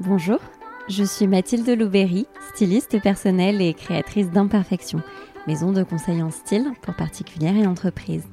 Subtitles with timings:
[0.00, 0.38] Bonjour,
[0.88, 5.02] je suis Mathilde Louberry, styliste personnelle et créatrice d'Imperfection,
[5.48, 8.28] maison de conseil en style pour particulières et entreprises.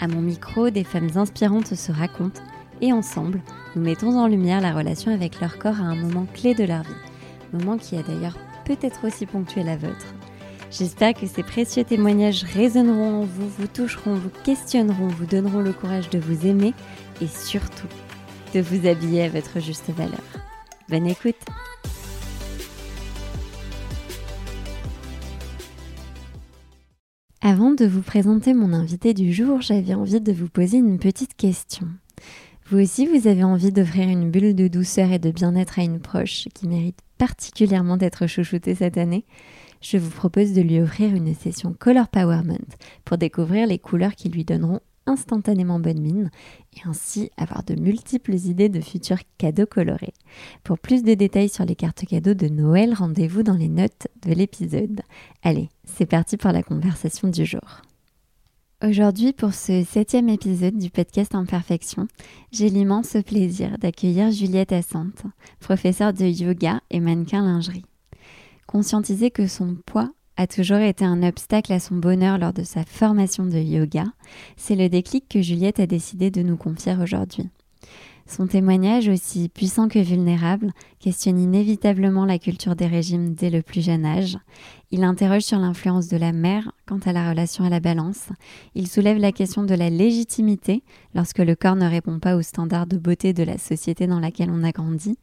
[0.00, 2.40] À mon micro, des femmes inspirantes se racontent
[2.80, 3.42] et ensemble,
[3.74, 6.82] nous mettons en lumière la relation avec leur corps à un moment clé de leur
[6.82, 6.88] vie,
[7.52, 10.14] moment qui a d'ailleurs peut-être aussi ponctué la vôtre.
[10.70, 15.74] J'espère que ces précieux témoignages résonneront en vous, vous toucheront, vous questionneront, vous donneront le
[15.74, 16.72] courage de vous aimer
[17.20, 17.88] et surtout
[18.54, 20.22] de vous habiller à votre juste valeur.
[20.88, 21.34] Bonne écoute
[27.40, 31.34] Avant de vous présenter mon invité du jour, j'avais envie de vous poser une petite
[31.36, 31.88] question.
[32.68, 35.98] Vous aussi, vous avez envie d'offrir une bulle de douceur et de bien-être à une
[35.98, 39.24] proche qui mérite particulièrement d'être chouchoutée cette année?
[39.80, 42.58] Je vous propose de lui offrir une session Color Powerment
[43.04, 46.30] pour découvrir les couleurs qui lui donneront instantanément bonne mine
[46.76, 50.14] et ainsi avoir de multiples idées de futurs cadeaux colorés.
[50.64, 54.32] Pour plus de détails sur les cartes cadeaux de Noël, rendez-vous dans les notes de
[54.32, 55.00] l'épisode.
[55.42, 57.82] Allez, c'est parti pour la conversation du jour.
[58.84, 62.08] Aujourd'hui, pour ce septième épisode du podcast Imperfection,
[62.52, 65.22] j'ai l'immense plaisir d'accueillir Juliette Assante,
[65.60, 67.86] professeure de yoga et mannequin lingerie.
[68.66, 72.84] Conscientiser que son poids a toujours été un obstacle à son bonheur lors de sa
[72.84, 74.04] formation de yoga,
[74.56, 77.48] c'est le déclic que Juliette a décidé de nous confier aujourd'hui.
[78.28, 83.84] Son témoignage, aussi puissant que vulnérable, questionne inévitablement la culture des régimes dès le plus
[83.84, 84.36] jeune âge.
[84.90, 88.28] Il interroge sur l'influence de la mère quant à la relation à la balance.
[88.74, 90.82] Il soulève la question de la légitimité
[91.14, 94.50] lorsque le corps ne répond pas aux standards de beauté de la société dans laquelle
[94.50, 95.16] on a grandi.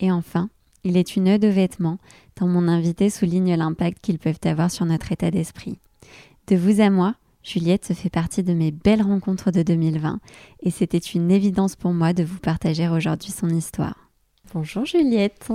[0.00, 0.50] Et enfin,
[0.82, 1.98] il est une œuvre de vêtements,
[2.46, 5.78] mon invité souligne l'impact qu'ils peuvent avoir sur notre état d'esprit.
[6.46, 10.20] De vous à moi, Juliette se fait partie de mes belles rencontres de 2020
[10.62, 14.10] et c'était une évidence pour moi de vous partager aujourd'hui son histoire.
[14.52, 15.52] Bonjour Juliette.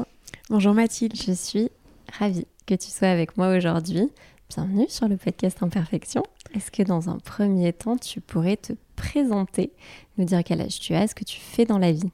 [0.50, 1.16] Bonjour Mathilde.
[1.16, 1.70] Je suis
[2.18, 4.10] ravie que tu sois avec moi aujourd'hui.
[4.50, 6.24] Bienvenue sur le podcast Imperfection.
[6.54, 9.72] Est-ce que dans un premier temps, tu pourrais te présenter,
[10.18, 12.12] nous dire quel âge tu as, ce que tu fais dans la vie?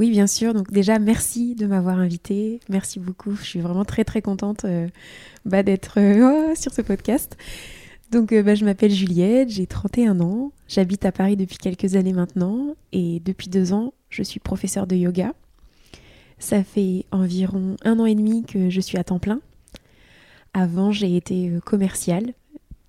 [0.00, 0.54] Oui, bien sûr.
[0.54, 2.60] Donc déjà, merci de m'avoir invitée.
[2.70, 3.36] Merci beaucoup.
[3.36, 4.88] Je suis vraiment très très contente euh,
[5.44, 7.36] bah, d'être euh, sur ce podcast.
[8.10, 10.52] Donc euh, bah, je m'appelle Juliette, j'ai 31 ans.
[10.68, 12.76] J'habite à Paris depuis quelques années maintenant.
[12.92, 15.34] Et depuis deux ans, je suis professeure de yoga.
[16.38, 19.42] Ça fait environ un an et demi que je suis à temps plein.
[20.54, 22.32] Avant, j'ai été commerciale.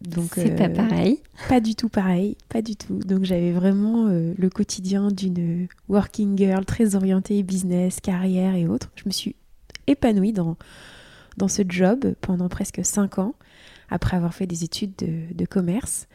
[0.01, 1.19] Donc c'est pas euh, pareil.
[1.47, 2.99] Pas du tout pareil, pas du tout.
[2.99, 8.91] Donc j'avais vraiment euh, le quotidien d'une working girl très orientée business, carrière et autres.
[8.95, 9.35] Je me suis
[9.87, 10.57] épanouie dans,
[11.37, 13.35] dans ce job pendant presque cinq ans
[13.89, 16.07] après avoir fait des études de, commerce.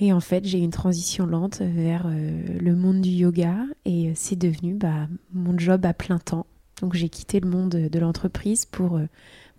[0.00, 4.12] Et en fait, j'ai eu une transition lente vers euh, le monde du yoga et
[4.14, 6.46] c'est devenu bah, mon job à plein temps.
[6.82, 9.00] Donc j'ai quitté le monde de l'entreprise pour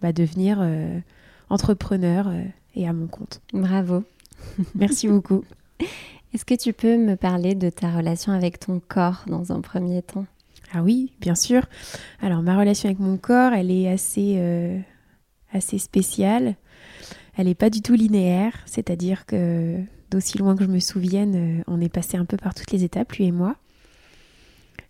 [0.01, 0.59] bah, devenir
[1.50, 2.31] entrepreneur
[2.75, 3.41] et à mon compte.
[3.53, 4.03] Bravo.
[4.75, 5.44] Merci beaucoup.
[6.34, 10.02] Est-ce que tu peux me parler de ta relation avec ton corps dans un premier
[10.02, 10.25] temps?
[10.74, 11.66] Ah oui, bien sûr.
[12.22, 14.78] Alors ma relation avec mon corps, elle est assez, euh,
[15.53, 16.56] assez spéciale.
[17.38, 19.78] Elle n'est pas du tout linéaire, c'est-à-dire que
[20.12, 22.84] d'aussi loin que je me souvienne, euh, on est passé un peu par toutes les
[22.84, 23.56] étapes, lui et moi.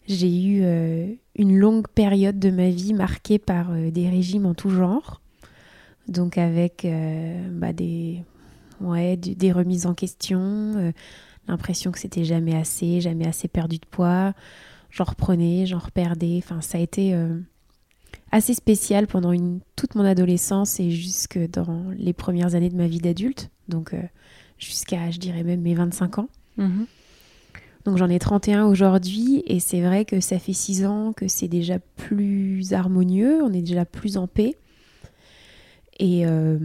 [0.08, 4.70] J'ai eu euh, une longue période de ma vie marquée par des régimes en tout
[4.70, 5.22] genre
[6.08, 8.24] donc avec euh, bah, des,
[8.82, 10.92] ouais, des remises en question, euh,
[11.48, 14.34] l'impression que c'était jamais assez, jamais assez perdu de poids.
[14.90, 16.40] J'en reprenais, j'en reperdais.
[16.44, 17.40] Enfin, ça a été euh,
[18.32, 22.88] assez spécial pendant une, toute mon adolescence et jusque dans les premières années de ma
[22.88, 23.50] vie d'adulte.
[23.68, 23.94] Donc
[24.58, 26.30] jusqu'à, je dirais même mes 25 ans.
[26.58, 26.86] Mhm.
[27.84, 31.48] Donc j'en ai 31 aujourd'hui et c'est vrai que ça fait 6 ans que c'est
[31.48, 34.56] déjà plus harmonieux, on est déjà plus en paix.
[35.98, 36.58] Et euh,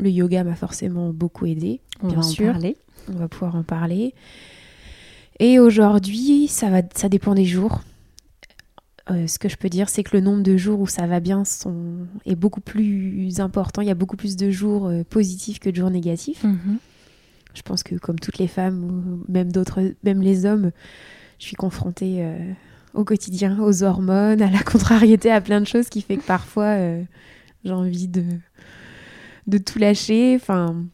[0.00, 2.48] le yoga m'a forcément beaucoup aidé, On bien va sûr.
[2.48, 2.76] En parler.
[3.08, 4.14] On va pouvoir en parler.
[5.40, 7.80] Et aujourd'hui, ça, va, ça dépend des jours.
[9.10, 11.18] Euh, ce que je peux dire, c'est que le nombre de jours où ça va
[11.18, 13.82] bien sont, est beaucoup plus important.
[13.82, 16.44] Il y a beaucoup plus de jours euh, positifs que de jours négatifs.
[16.44, 16.78] Mhm.
[17.54, 20.70] Je pense que comme toutes les femmes, ou même d'autres, même les hommes,
[21.38, 22.26] je suis confrontée
[22.94, 26.78] au quotidien, aux hormones, à la contrariété, à plein de choses qui fait que parfois
[27.64, 28.24] j'ai envie de,
[29.46, 30.34] de tout lâcher.
[30.36, 30.84] Enfin,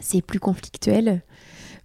[0.00, 1.22] c'est plus conflictuel.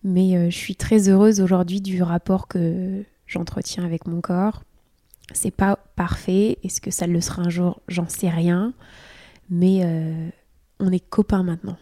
[0.04, 4.64] Mais euh, je suis très heureuse aujourd'hui du rapport que j'entretiens avec mon corps.
[5.34, 6.58] C'est pas parfait.
[6.64, 7.82] Est-ce que ça le sera un jour?
[7.88, 8.74] J'en sais rien.
[9.50, 10.30] Mais euh,
[10.80, 11.78] on est copains maintenant.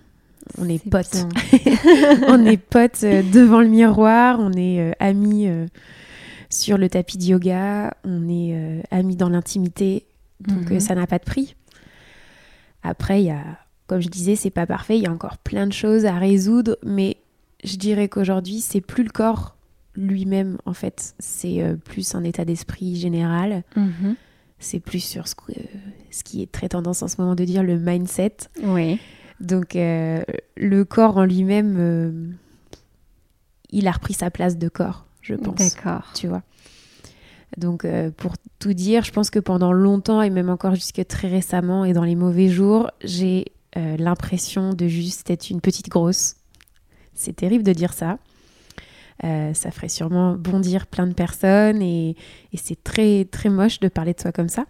[0.58, 1.28] On est, potes.
[2.28, 4.40] on est potes euh, devant le miroir.
[4.40, 5.48] On est amis
[6.50, 10.06] Sur le tapis de yoga, on est amis dans l'intimité,
[10.40, 10.80] donc Mhm.
[10.80, 11.57] ça n'a pas de prix.
[12.88, 13.44] Après, il y a,
[13.88, 16.78] comme je disais, c'est pas parfait, il y a encore plein de choses à résoudre,
[16.86, 17.18] mais
[17.66, 19.56] je dirais qu'aujourd'hui, c'est plus le corps
[19.96, 24.16] lui-même, en fait, c'est euh, plus un état d'esprit général, Mhm.
[24.60, 25.36] c'est plus sur ce,
[26.24, 28.38] qui est très tendance en ce moment de dire le mindset.
[28.64, 29.00] Oui.
[29.42, 30.24] Donc, euh,
[30.56, 32.12] le corps en lui-même, euh,
[33.72, 36.12] il a repris sa place de corps, je pense D'accord.
[36.14, 36.44] tu vois.
[37.56, 41.30] Donc, euh, pour tout dire, je pense que pendant longtemps et même encore jusque très
[41.30, 43.46] récemment et dans les mauvais jours, j'ai
[43.78, 46.36] euh, l'impression de juste être une petite grosse.
[47.14, 48.20] C'est terrible de dire ça.
[49.24, 52.16] Euh, ça ferait sûrement bondir plein de personnes et,
[52.54, 54.66] et c'est très très moche de parler de soi comme ça.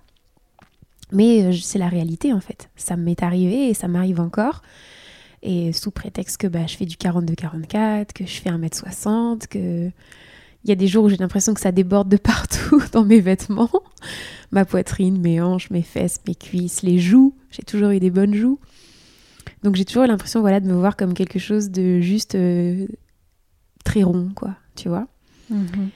[1.11, 2.69] Mais c'est la réalité en fait.
[2.75, 4.61] Ça m'est arrivé et ça m'arrive encore.
[5.43, 9.91] Et sous prétexte que bah, je fais du 42-44, que je fais 1m60, que
[10.67, 13.21] il y a des jours où j'ai l'impression que ça déborde de partout dans mes
[13.21, 13.71] vêtements.
[14.51, 17.33] Ma poitrine, mes hanches, mes fesses, mes cuisses, les joues.
[17.49, 18.59] J'ai toujours eu des bonnes joues.
[19.63, 22.85] Donc j'ai toujours eu l'impression voilà, de me voir comme quelque chose de juste euh,
[23.85, 25.07] très rond, quoi, tu vois.
[25.49, 25.89] Mhm.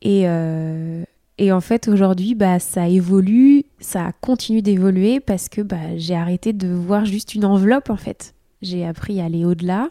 [0.00, 1.04] Et, euh,
[1.38, 6.52] et en fait, aujourd'hui, bah, ça évolue, ça continue d'évoluer parce que bah, j'ai arrêté
[6.52, 8.34] de voir juste une enveloppe, en fait.
[8.62, 9.90] J'ai appris à aller au-delà.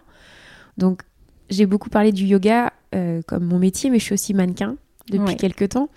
[0.77, 1.03] Donc,
[1.51, 4.75] j'ai beaucoup parlé du yoga euh, comme mon métier, mais je suis aussi mannequin
[5.09, 5.35] depuis Ouais.
[5.35, 5.89] quelques temps.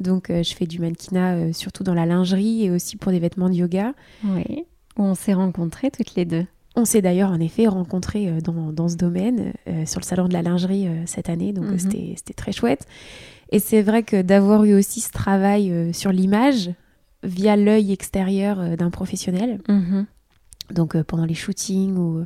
[0.00, 3.18] Donc, euh, je fais du mannequinat euh, surtout dans la lingerie et aussi pour des
[3.18, 3.94] vêtements de yoga.
[4.24, 4.64] Oui.
[4.96, 6.46] Où on s'est rencontrés toutes les deux.
[6.76, 9.52] On s'est d'ailleurs en effet rencontrés dans, dans ce domaine
[9.86, 11.78] sur le salon de la lingerie cette année, donc Mhm.
[11.78, 12.86] c'était c'était très chouette.
[13.50, 16.70] Et c'est vrai que d'avoir eu aussi ce travail sur l'image
[17.22, 20.06] via l'œil extérieur d'un professionnel, Mhm.
[20.72, 22.24] donc pendant les shootings ou,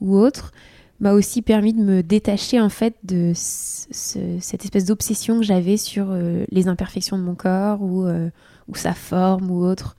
[0.00, 0.52] ou autres,
[1.00, 5.44] m'a aussi permis de me détacher en fait de ce- ce- cette espèce d'obsession que
[5.44, 8.28] j'avais sur euh, les imperfections de mon corps ou, euh,
[8.68, 9.96] ou sa forme ou autre.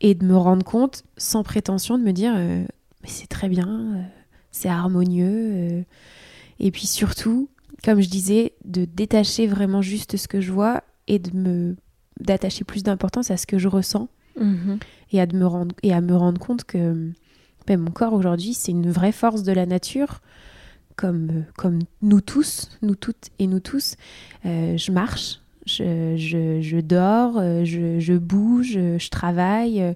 [0.00, 2.64] Et de me rendre compte, sans prétention, de me dire euh,
[3.02, 4.04] mais c'est très bien,
[4.50, 5.84] c'est harmonieux.
[6.58, 7.48] Et puis surtout,
[7.84, 11.76] comme je disais, de détacher vraiment juste ce que je vois et de me
[12.20, 14.08] d'attacher plus d'importance à ce que je ressens
[14.40, 14.78] Mhm.
[15.12, 17.10] et à, de me rendre, et à me rendre compte que
[17.66, 20.20] ben, mon corps aujourd'hui, c'est une vraie force de la nature,
[20.96, 23.96] comme, euh, comme nous tous, nous toutes et nous tous.
[24.44, 29.94] Euh, je marche, je, je, je dors, euh, je, je bouge, je travaille,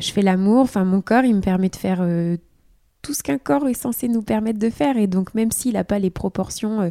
[0.00, 0.60] je fais l'amour.
[0.62, 2.36] Enfin, mon corps, il me permet de faire euh,
[3.02, 4.96] tout ce qu'un corps est censé nous permettre de faire.
[4.96, 6.90] Et donc, même s'il n'a pas les proportions euh,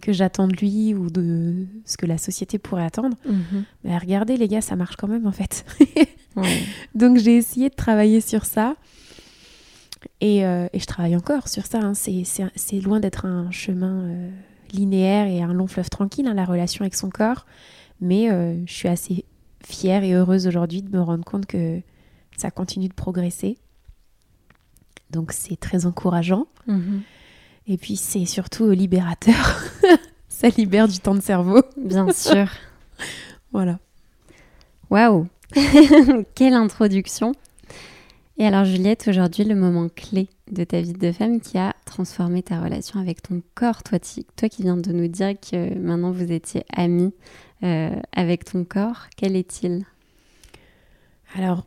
[0.00, 3.16] que j'attends de lui ou de ce que la société pourrait attendre,
[3.84, 5.64] ben, regardez les gars, ça marche quand même en fait.
[6.36, 6.62] Ouais.
[6.94, 8.74] Donc j'ai essayé de travailler sur ça.
[10.20, 11.78] Et, euh, et je travaille encore sur ça.
[11.78, 11.94] hein.
[11.94, 14.30] C'est- loin d'être un chemin euh,
[14.72, 17.46] linéaire et un long fleuve tranquille, hein, la relation avec son corps.
[18.00, 19.24] Mais euh, je suis assez
[19.64, 21.80] fière et heureuse aujourd'hui de me rendre compte que
[22.36, 23.56] ça continue de progresser.
[25.10, 26.46] Donc c'est très encourageant.
[26.66, 27.02] Mhm.
[27.66, 29.62] Et puis c'est surtout libérateur.
[30.28, 31.62] ça libère du temps de cerveau.
[31.76, 32.48] Bien sûr.
[33.52, 33.78] Voilà.
[34.90, 35.28] Waouh
[36.34, 37.32] Quelle introduction
[38.36, 42.42] Et alors Juliette, aujourd'hui le moment clé de ta vie de femme qui a transformé
[42.42, 43.98] ta relation avec ton corps, toi,
[44.36, 47.12] toi qui viens de nous dire que maintenant vous étiez amie
[47.62, 49.84] euh, avec ton corps, quel est-il?
[51.36, 51.64] Alors,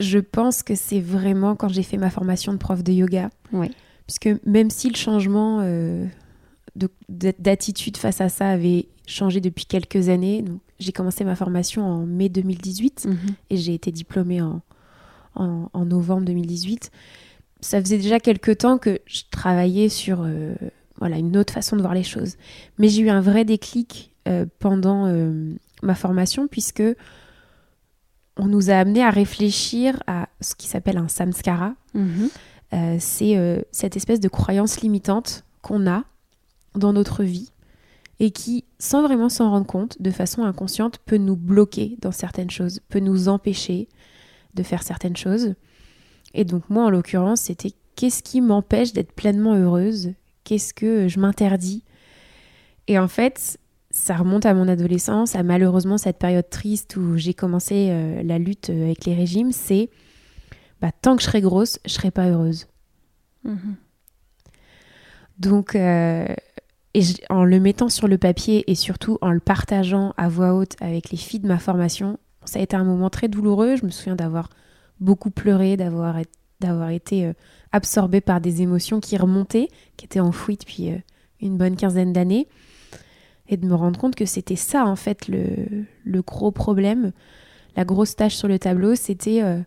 [0.00, 3.28] je pense que c'est vraiment quand j'ai fait ma formation de prof de yoga.
[3.52, 3.70] Oui.
[4.06, 6.06] Puisque même si le changement euh,
[7.08, 12.06] d'attitude face à ça avait changé depuis quelques années, donc j'ai commencé ma formation en
[12.06, 13.16] mai 2018 Mhm.
[13.50, 14.62] et j'ai été diplômée en,
[15.34, 16.90] en, en novembre 2018.
[17.60, 20.54] Ça faisait déjà quelques temps que je travaillais sur euh,
[20.98, 22.36] voilà, une autre façon de voir les choses.
[22.78, 26.82] Mais j'ai eu un vrai déclic euh, pendant euh, ma formation puisque
[28.36, 31.74] on nous a amené à réfléchir à ce qui s'appelle un samskara.
[31.94, 32.28] Mhm.
[33.00, 36.04] C'est cette espèce de croyance limitante qu'on a
[36.74, 37.52] dans notre vie
[38.18, 42.50] et qui, sans vraiment s'en rendre compte, de façon inconsciente, peut nous bloquer dans certaines
[42.50, 43.88] choses, peut nous empêcher
[44.54, 45.54] de faire certaines choses.
[46.34, 50.12] Et donc moi, en l'occurrence, c'était qu'est-ce qui m'empêche d'être pleinement heureuse?
[50.44, 51.84] Qu'est-ce que je m'interdis?
[52.88, 53.58] Et en fait,
[53.90, 58.38] ça remonte à mon adolescence, à malheureusement cette période triste où j'ai commencé euh, la
[58.38, 59.90] lutte euh, avec les régimes, c'est
[60.80, 62.66] bah, tant que je serai grosse, je serai pas heureuse.
[63.44, 63.76] Mhm.
[65.38, 66.26] Donc, euh,
[66.94, 70.54] et je- en le mettant sur le papier et surtout en le partageant à voix
[70.54, 73.76] haute avec les filles de ma formation, ça a été un moment très douloureux.
[73.76, 74.48] Je me souviens d'avoir
[75.00, 76.16] beaucoup pleuré, d'avoir
[76.60, 77.32] d'avoir été euh,
[77.72, 80.98] absorbée par des émotions qui remontaient, qui étaient enfouies depuis euh,
[81.40, 82.46] une bonne quinzaine d'années.
[83.48, 87.10] et de me rendre compte que c'était ça en fait le, gros problème,
[87.76, 89.60] la grosse tâche sur le tableau, c'était euh,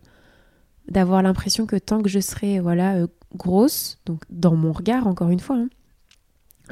[0.88, 2.96] d'avoir l'impression que tant que je serais voilà
[3.34, 5.68] grosse, donc dans mon regard encore une fois, hein,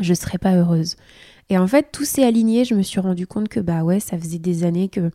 [0.00, 0.96] je serais pas heureuse.
[1.50, 2.64] Et en fait, tout s'est aligné.
[2.64, 5.10] Je me suis rendu compte que bah ouais, ça faisait des années que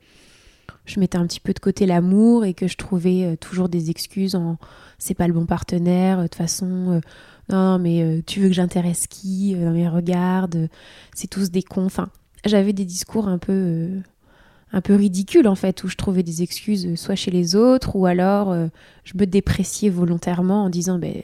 [0.86, 3.90] je mettais un petit peu de côté l'amour et que je trouvais euh, toujours des
[3.90, 4.58] excuses en
[4.98, 7.00] c'est pas le bon partenaire, de toute façon,
[7.50, 10.48] non, mais euh, tu veux que j'intéresse qui euh, dans mes regards
[11.16, 11.88] C'est tous des cons.
[12.46, 14.00] J'avais des discours un peu, euh,
[14.72, 18.06] un peu ridicules en fait, où je trouvais des excuses soit chez les autres, ou
[18.06, 18.56] alors
[19.04, 21.24] je me dépréciais volontairement en disant, ben,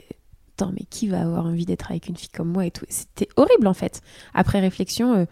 [0.73, 2.85] mais qui va avoir envie d'être avec une fille comme moi et tout.
[2.89, 4.01] C'était horrible en fait.
[4.33, 5.27] Après réflexion,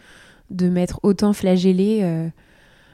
[0.51, 2.29] de m'être autant flagellée.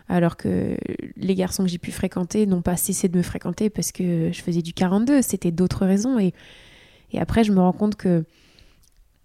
[0.09, 0.75] Alors que
[1.15, 4.41] les garçons que j'ai pu fréquenter n'ont pas cessé de me fréquenter parce que je
[4.41, 6.17] faisais du 42, c'était d'autres raisons.
[6.19, 6.33] Et
[7.17, 8.25] après, je me rends compte que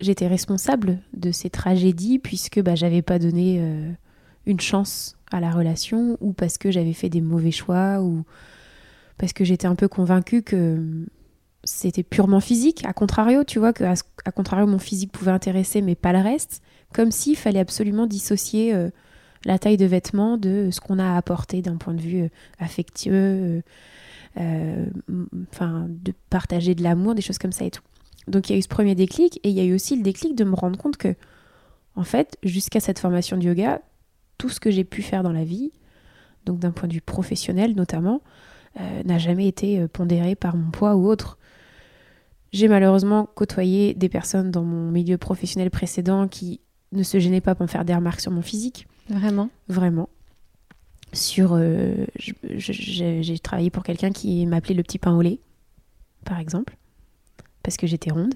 [0.00, 3.90] j'étais responsable de ces tragédies puisque bah, j'avais pas donné euh,
[4.44, 8.24] une chance à la relation ou parce que j'avais fait des mauvais choix ou
[9.16, 11.06] parce que j'étais un peu convaincue que
[11.64, 12.84] c'était purement physique.
[12.84, 16.60] À contrario, tu vois, que à, contrario, mon physique pouvait intéresser mais pas le reste.
[16.92, 18.90] Comme s'il fallait absolument dissocier euh,
[19.44, 22.28] la taille de vêtements de ce qu'on a à apporter d'un point de vue euh,
[22.58, 23.62] affectueux,
[24.38, 24.86] euh,
[25.52, 27.82] enfin, de partager de l'amour, des choses comme ça et tout.
[28.26, 30.02] Donc il y a eu ce premier déclic et il y a eu aussi le
[30.02, 31.14] déclic de me rendre compte que,
[31.94, 33.80] en fait, jusqu'à cette formation de yoga,
[34.38, 35.72] tout ce que j'ai pu faire dans la vie,
[36.44, 38.22] donc d'un point de vue professionnel notamment,
[38.80, 41.38] euh, n'a jamais été euh, pondéré par mon poids ou autre.
[42.52, 46.60] J'ai malheureusement côtoyé des personnes dans mon milieu professionnel précédent qui
[46.92, 48.86] ne se gênaient pas pour me faire des remarques sur mon physique.
[49.08, 50.08] Vraiment Vraiment
[51.14, 51.52] sur.
[51.54, 52.06] Euh,
[52.56, 55.38] j'ai travaillé pour quelqu'un qui m'appelait le petit pain au lait,
[56.24, 56.76] par exemple,
[57.62, 58.34] parce que j'étais ronde,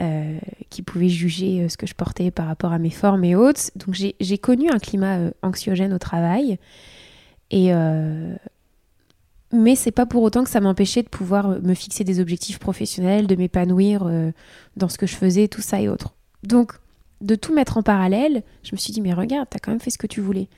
[0.00, 0.38] euh,
[0.70, 3.70] qui pouvait juger euh, ce que je portais par rapport à mes formes et autres.
[3.76, 6.58] Donc j'ai connu un climat anxiogène au travail.
[7.50, 7.70] Et.
[9.52, 13.26] mais c'est pas pour autant que ça m'empêchait de pouvoir me fixer des objectifs professionnels,
[13.26, 14.10] de m'épanouir
[14.76, 16.14] dans ce que je faisais, tout ça et autres.
[16.42, 16.72] Donc,
[17.20, 19.90] de tout mettre en parallèle, je me suis dit, mais regarde, t'as quand même fait
[19.90, 20.48] ce que tu voulais.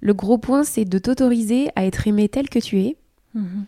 [0.00, 2.96] Le gros point, c'est de t'autoriser à être aimé tel que tu es,
[3.34, 3.64] mhm.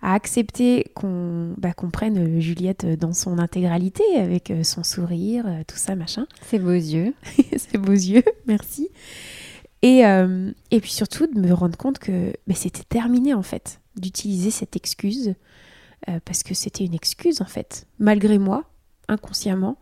[0.00, 5.62] à accepter qu'on bah, prenne euh, Juliette dans son intégralité, avec euh, son sourire, euh,
[5.66, 6.26] tout ça, machin.
[6.42, 7.14] Ses beaux yeux.
[7.56, 8.88] Ses beaux yeux, merci.
[9.84, 10.02] Et,
[10.70, 14.76] et puis surtout, de me rendre compte que bah, c'était terminé, en fait, d'utiliser cette
[14.76, 15.34] excuse,
[16.24, 17.88] parce que c'était une excuse, en fait.
[17.98, 18.62] Malgré moi,
[19.08, 19.78] inconsciemment,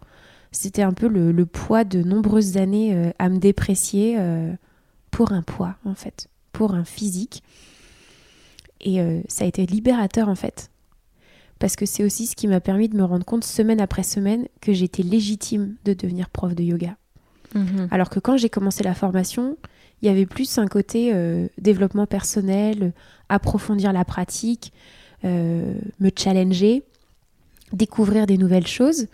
[0.52, 4.18] c'était un peu le, le, poids de nombreuses années à me déprécier
[5.10, 7.42] pour un poids, en fait, pour un physique.
[8.80, 10.70] Et euh, ça a été libérateur, en fait.
[11.58, 14.46] Parce que c'est aussi ce qui m'a permis de me rendre compte, semaine après semaine,
[14.60, 16.96] que j'étais légitime de devenir prof de yoga.
[17.54, 17.88] Mhm.
[17.90, 19.56] Alors que quand j'ai commencé la formation,
[20.00, 22.92] il y avait plus un côté euh, développement personnel,
[23.28, 24.72] approfondir la pratique,
[25.24, 26.82] euh, me challenger,
[27.72, 29.08] découvrir des nouvelles choses.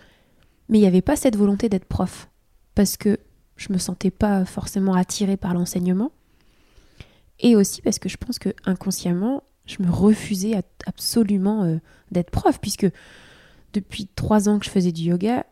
[0.69, 2.29] Mais il n'y avait pas cette volonté d'être prof.
[2.75, 3.19] Parce que
[3.57, 6.13] je me sentais pas forcément attirée par l'enseignement.
[7.41, 10.55] Et aussi parce que je pense que inconsciemment, je me refusais
[10.87, 11.77] absolument euh,
[12.11, 12.87] d'être prof, puisque
[13.73, 15.45] depuis trois ans que je faisais du yoga,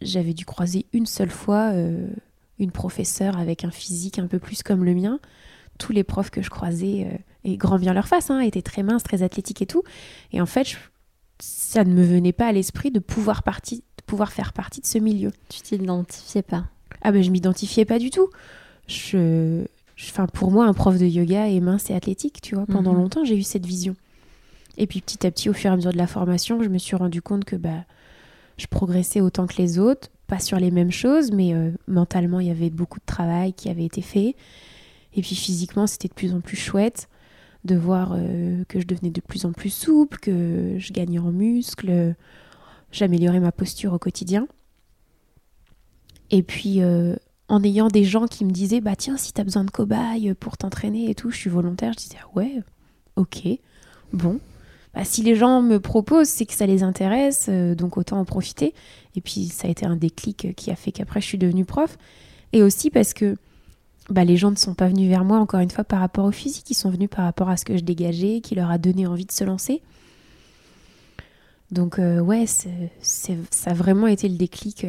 [0.00, 2.08] j'avais dû croiser une seule fois euh,
[2.58, 5.20] une professeure avec un physique un peu plus comme le mien.
[5.78, 8.82] Tous les profs que je croisais, euh, et grand bien leur face, hein, étaient très
[8.82, 9.82] minces, très athlétiques et tout.
[10.32, 10.76] Et en fait,
[11.40, 14.98] ça ne me venait pas à l'esprit de pouvoir, de pouvoir faire partie de ce
[14.98, 15.32] milieu.
[15.48, 16.64] Tu t'identifiais pas
[17.02, 18.28] ah ben je m'identifiais pas du tout.
[18.86, 19.64] Je,
[20.00, 22.66] enfin pour moi un prof de yoga est mince et athlétique, tu vois.
[22.66, 22.98] Pendant mhm.
[22.98, 23.96] longtemps j'ai eu cette vision.
[24.78, 26.78] Et puis petit à petit au fur et à mesure de la formation, je me
[26.78, 27.84] suis rendu compte que bah
[28.56, 32.46] je progressais autant que les autres, pas sur les mêmes choses, mais euh, mentalement il
[32.46, 34.36] y avait beaucoup de travail qui avait été fait.
[35.14, 37.08] Et puis physiquement c'était de plus en plus chouette
[37.64, 41.30] de voir euh, que je devenais de plus en plus souple, que je gagnais en
[41.30, 42.14] muscles,
[42.92, 44.46] j'améliorais ma posture au quotidien.
[46.30, 47.16] Et puis, euh,
[47.48, 50.56] en ayant des gens qui me disaient, bah tiens, si t'as besoin de cobayes pour
[50.56, 52.62] t'entraîner et tout, je suis volontaire, je disais, ah ouais,
[53.16, 53.48] ok,
[54.12, 54.40] bon.
[54.94, 58.24] Bah, si les gens me proposent, c'est que ça les intéresse, euh, donc autant en
[58.24, 58.74] profiter.
[59.16, 61.96] Et puis, ça a été un déclic qui a fait qu'après, je suis devenue prof.
[62.52, 63.36] Et aussi parce que
[64.10, 66.32] bah, les gens ne sont pas venus vers moi, encore une fois, par rapport au
[66.32, 69.06] physique, ils sont venus par rapport à ce que je dégageais, qui leur a donné
[69.06, 69.82] envie de se lancer.
[71.72, 72.90] Donc, euh, ouais, c'est,
[73.50, 74.86] ça a vraiment été le déclic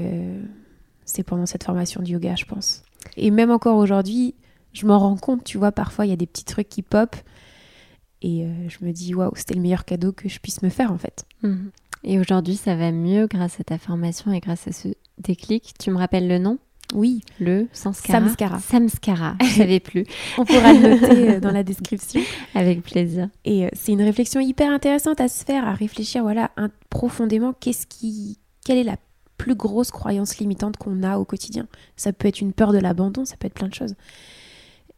[1.06, 2.84] c'est pendant cette formation de yoga, je pense.
[3.18, 4.36] Et même encore aujourd'hui,
[4.74, 7.16] je m'en rends compte, tu vois, parfois il y a des petits trucs qui pop
[8.22, 10.92] et euh, je me dis, waouh, c'était le meilleur cadeau que je puisse me faire
[10.92, 11.26] en fait.
[11.44, 11.72] Mhm.
[12.06, 15.74] Et aujourd'hui, ça va mieux grâce à ta formation et grâce à ce déclic?
[15.80, 16.58] Tu me rappelles le nom?
[16.94, 18.20] Oui, le samskara.
[18.20, 18.60] Samskara.
[18.60, 20.06] Samskara, je savais plus.
[20.38, 22.22] on pourra le noter euh, dans la description.
[22.56, 23.30] Avec plaisir.
[23.46, 27.54] Et euh, c'est une réflexion hyper intéressante à se faire, à réfléchir voilà un- profondément
[27.60, 28.98] qu'est-ce qui, quelle est la
[29.38, 31.68] plus grosse croyance limitante qu'on a au quotidien.
[31.98, 33.96] Ça peut être une peur de l'abandon, ça peut être plein de choses.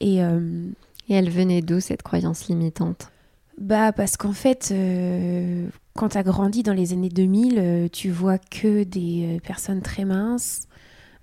[0.01, 0.67] Et euh,
[1.09, 3.09] Et elle venait d'où cette croyance limitante?
[3.57, 8.09] Bah parce qu'en fait, euh, quand tu as grandi dans les années 2000, euh, tu
[8.09, 10.63] vois que des personnes très minces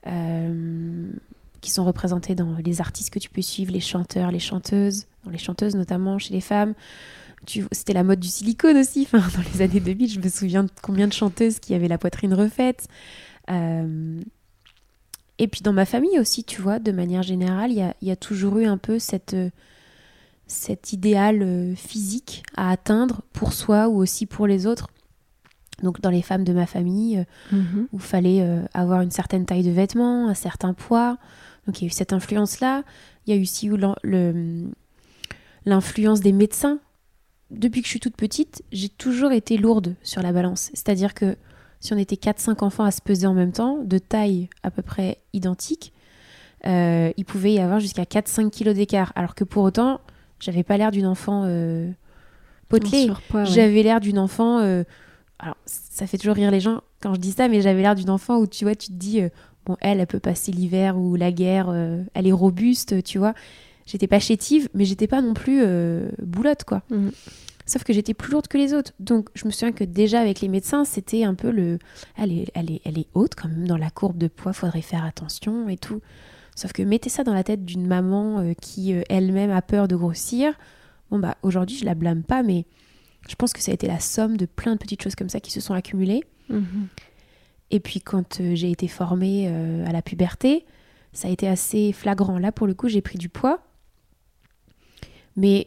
[0.06, 1.12] euh,
[1.60, 5.30] qui sont représentées dans les artistes que tu peux suivre, les chanteurs, les chanteuses, dans
[5.30, 6.74] les chanteuses notamment chez les femmes.
[7.72, 9.08] C'était la mode du silicone aussi.
[9.12, 9.20] Dans
[9.52, 12.86] les années 2000, je me souviens de combien de chanteuses qui avaient la poitrine refaite.
[13.50, 14.20] Euh,
[15.38, 18.58] et puis dans ma famille aussi, tu vois, de manière générale, il y a, toujours
[18.58, 19.50] eu un peu cette, euh,
[20.46, 24.86] cet idéal physique à atteindre pour soi ou aussi pour les autres.
[25.82, 27.24] Donc dans les femmes de ma famille, euh,
[27.56, 27.88] Mhm.
[27.92, 31.18] où il fallait euh, avoir une certaine taille de vêtements, un certain poids.
[31.66, 32.82] Donc il y a eu cette influence-là.
[33.26, 33.68] Il y a eu aussi
[35.64, 36.78] l'influence des médecins.
[37.50, 40.70] Depuis que je suis toute petite, j'ai toujours été lourde sur la balance.
[40.74, 41.36] C'est-à-dire que
[41.80, 44.82] si on était 4-5 enfants à se peser en même temps, de taille à peu
[44.82, 45.92] près identique,
[46.66, 49.12] euh, il pouvait y avoir jusqu'à 4-5 kilos d'écart.
[49.16, 50.00] Alors que pour autant,
[50.40, 51.90] j'avais pas l'air d'une enfant euh,
[52.68, 53.10] potelée.
[53.34, 53.44] Ouais.
[53.46, 54.60] J'avais l'air d'une enfant.
[54.60, 54.84] euh,
[55.42, 58.10] alors, ça fait toujours rire les gens quand je dis ça, mais j'avais l'air d'une
[58.10, 59.28] enfant où tu vois, tu te dis, euh,
[59.66, 63.34] bon, elle, elle peut passer l'hiver ou la guerre, euh, elle est robuste, tu vois.
[63.84, 66.82] J'étais pas chétive, mais j'étais pas non plus euh, boulotte, quoi.
[66.90, 67.10] Mhm.
[67.66, 68.92] Sauf que j'étais plus lourde que les autres.
[69.00, 71.80] Donc, je me souviens que déjà avec les médecins, c'était un peu le.
[72.16, 74.80] Elle est, elle, est, elle est haute quand même dans la courbe de poids, faudrait
[74.80, 76.00] faire attention et tout.
[76.54, 80.54] Sauf que mettez ça dans la tête d'une maman qui elle-même a peur de grossir.
[81.10, 82.66] Bon, bah aujourd'hui, je la blâme pas, mais
[83.28, 85.40] je pense que ça a été la somme de plein de petites choses comme ça
[85.40, 86.24] qui se sont accumulées.
[86.48, 86.88] Mhm.
[87.70, 90.64] Et puis quand euh, j'ai été formée euh, à la puberté,
[91.12, 92.38] ça a été assez flagrant.
[92.38, 93.60] Là, pour le coup, j'ai pris du poids.
[95.36, 95.64] Mais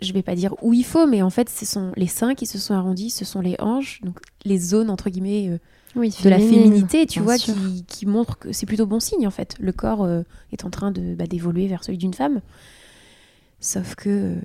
[0.00, 2.46] je vais pas dire où il faut, mais en fait, ce sont les seins qui
[2.46, 5.58] se sont arrondis, ce sont les hanches, donc les zones, entre guillemets, euh,
[5.96, 9.32] Oui, de la féminité, tu vois, qui, qui montrent que c'est plutôt bon signe, en
[9.32, 9.56] fait.
[9.58, 10.08] Le corps
[10.52, 12.40] est en train de bah, d'évoluer vers celui d'une femme.
[13.58, 14.36] Sauf que,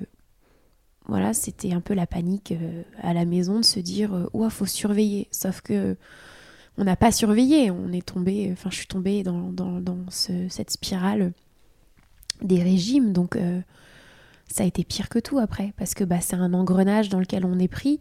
[1.06, 4.50] voilà, c'était un peu la panique euh, à la maison de se dire, euh, ouah,
[4.50, 5.28] faut surveiller.
[5.30, 5.96] Sauf que
[6.78, 10.48] on n'a pas surveillé, on est tombé, enfin, je suis tombée dans, dans, dans ce-
[10.48, 11.32] cette spirale
[12.42, 13.60] des régimes, donc euh,
[14.48, 17.44] ça a été pire que tout après, parce que bah, c'est un engrenage dans lequel
[17.44, 18.00] on est pris.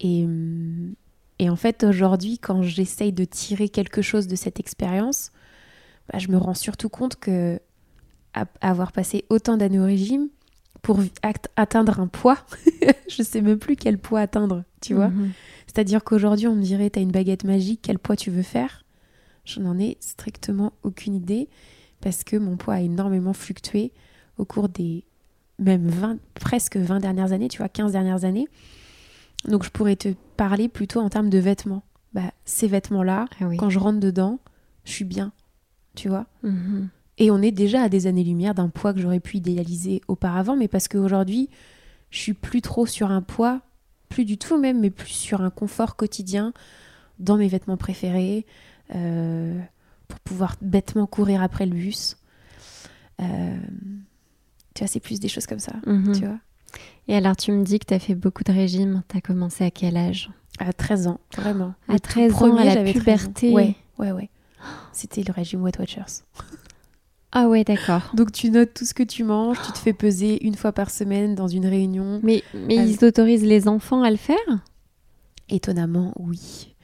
[0.00, 0.94] Et, hum,
[1.38, 5.30] et en fait, aujourd'hui, quand j'essaye de tirer quelque chose de cette expérience,
[6.12, 7.60] bah, je me rends surtout compte que
[8.60, 10.28] avoir passé autant d'années au régime
[10.84, 11.00] pour
[11.56, 12.36] atteindre un poids,
[13.08, 15.08] je sais même plus quel poids atteindre, tu vois.
[15.08, 15.32] Mhm.
[15.66, 18.84] C'est-à-dire qu'aujourd'hui, on me dirait, t'as une baguette magique, quel poids tu veux faire?
[19.46, 21.48] Je n'en ai strictement aucune idée
[22.02, 23.92] parce que mon poids a énormément fluctué
[24.36, 25.04] au cours des
[25.58, 28.46] même 20, presque 20 dernières années, tu vois, 15 dernières années.
[29.48, 31.82] Donc je pourrais te parler plutôt en termes de vêtements.
[32.12, 33.56] Bah, ces vêtements-là, Ah oui.
[33.56, 34.38] quand je rentre dedans,
[34.84, 35.32] je suis bien,
[35.94, 36.26] tu vois.
[36.42, 36.88] Mhm.
[37.18, 40.68] Et on est déjà à des années-lumière d'un poids que j'aurais pu idéaliser auparavant, mais
[40.68, 41.48] parce qu'aujourd'hui,
[42.10, 43.60] je suis plus trop sur un poids,
[44.08, 46.52] plus du tout même, mais plus sur un confort quotidien
[47.20, 48.46] dans mes vêtements préférés,
[48.94, 49.58] euh,
[50.08, 52.16] pour pouvoir bêtement courir après le bus.
[53.20, 53.56] Euh,
[54.74, 56.12] tu vois, c'est plus des choses comme ça, Mhm.
[56.18, 56.38] tu vois.
[57.06, 59.02] Et alors, tu me dis que tu as fait beaucoup de régimes.
[59.08, 60.30] Tu as commencé à quel âge?
[60.58, 61.74] À 13 ans, vraiment.
[61.88, 63.04] À Le tout 13 ans, premier, à la j'avais 13 ans.
[63.04, 63.52] puberté.
[63.52, 64.30] Ouais, ouais, ouais.
[64.92, 66.22] C'était le régime Weight Watchers.
[67.36, 68.12] Ah ouais, d'accord.
[68.14, 70.88] Donc tu notes tout ce que tu manges, tu te fais peser une fois par
[70.90, 72.20] semaine dans une réunion.
[72.22, 74.36] Mais, mais Ah ils autorisent les enfants à le faire?
[75.48, 76.74] Étonnamment, oui.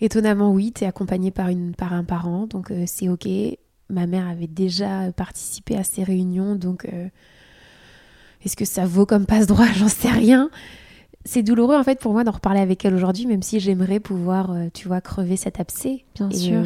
[0.00, 3.28] Étonnamment, oui, tu es accompagné par, une, par un parent, donc euh, c'est OK.
[3.90, 7.08] Ma mère avait déjà participé à ces réunions, donc euh,
[8.44, 9.66] est-ce que ça vaut comme passe-droit?
[9.74, 10.50] J'en sais rien.
[11.26, 14.50] C'est douloureux en fait pour moi d'en reparler avec elle aujourd'hui, même si j'aimerais pouvoir,
[14.50, 16.04] euh, tu vois, crever cet abcès.
[16.14, 16.64] Bien Et, sûr.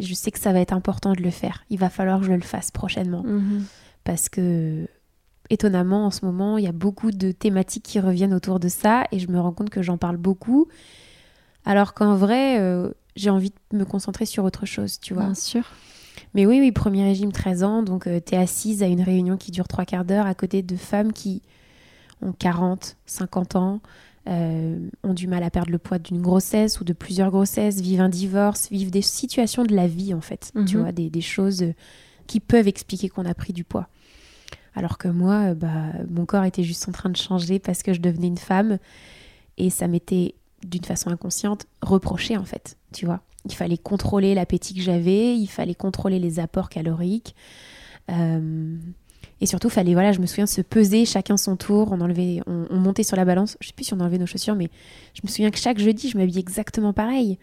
[0.00, 1.64] Euh, je sais que ça va être important de le faire.
[1.70, 3.64] Il va falloir que je le fasse prochainement Mhm.
[4.04, 4.86] parce que
[5.50, 9.04] étonnamment en ce moment il y a beaucoup de thématiques qui reviennent autour de ça
[9.12, 10.68] et je me rends compte que j'en parle beaucoup
[11.64, 15.34] alors qu'en vrai euh, j'ai envie de me concentrer sur autre chose tu vois Bien
[15.34, 15.64] sûr.
[16.34, 19.50] mais oui oui premier régime 13 ans donc tu t'es assise à une réunion qui
[19.50, 21.40] dure trois quarts d'heure à côté de femmes qui
[22.20, 23.80] ont 40 50 ans
[24.28, 28.02] euh, ont du mal à perdre le poids d'une grossesse ou de plusieurs grossesses vivent
[28.02, 30.82] un divorce vivent des situations de la vie en fait tu Mhm.
[30.82, 31.72] vois des, des choses euh,
[32.26, 33.88] qui peuvent expliquer qu'on a pris du poids
[34.74, 37.92] alors que moi, euh, bah, mon corps était juste en train de changer parce que
[37.92, 38.78] je devenais une femme.
[39.56, 43.20] Et ça m'était d'une façon inconsciente, reprocher en fait, tu vois.
[43.44, 47.34] Il fallait contrôler l'appétit que j'avais, il fallait contrôler les apports caloriques.
[48.10, 48.76] Euh,
[49.40, 51.88] et surtout, fallait, voilà, je me souviens, se peser chacun son tour.
[51.92, 53.56] On enlevait, on, montait sur la balance.
[53.60, 54.68] Je sais plus si on enlevait nos chaussures, mais
[55.14, 57.38] je me souviens que chaque jeudi, je m'habillais exactement pareil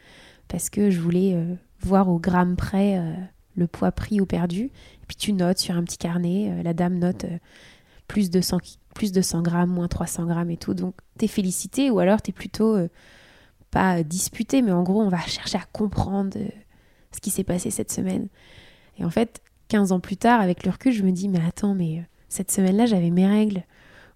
[0.48, 3.14] parce que je voulais euh, voir au gramme près euh,
[3.56, 4.64] le poids pris ou perdu.
[4.66, 6.62] Et puis tu notes sur un petit carnet.
[6.64, 7.26] la dame note
[8.08, 8.60] plus de 100
[8.94, 10.74] plus de 100 grammes, moins 300 grammes et tout.
[10.74, 12.78] Donc t'es félicité ou alors t'es plutôt
[13.72, 16.38] pas disputé, mais en gros, on va chercher à comprendre
[17.12, 18.30] ce qui s'est passé cette semaine.
[18.98, 21.76] Et en fait, 15 ans plus tard, avec le recul, je me dis, mais attends,
[21.76, 23.64] mais euh, cette semaine-là, j'avais mes règles.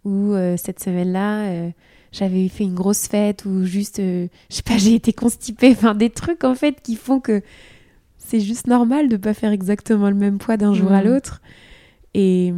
[0.05, 1.69] Ou euh, cette semaine-là, euh,
[2.11, 3.45] j'avais fait une grosse fête.
[3.45, 5.71] Ou juste, je sais pas, j'ai été constipée.
[5.71, 7.41] Enfin, des trucs, en fait, qui font que
[8.17, 11.41] c'est juste normal de pas faire exactement le même poids d'un jour à l'autre.
[12.13, 12.53] Et...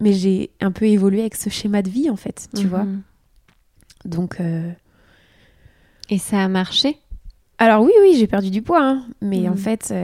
[0.00, 2.82] Mais j'ai un peu évolué avec ce schéma de vie, en fait, tu vois.
[2.82, 3.02] Mmh.
[4.04, 4.42] Donc...
[6.10, 6.98] Et ça a marché?
[7.58, 9.06] Alors oui, oui, j'ai perdu du poids, hein.
[9.22, 9.56] mais en mmh.
[9.56, 9.94] fait,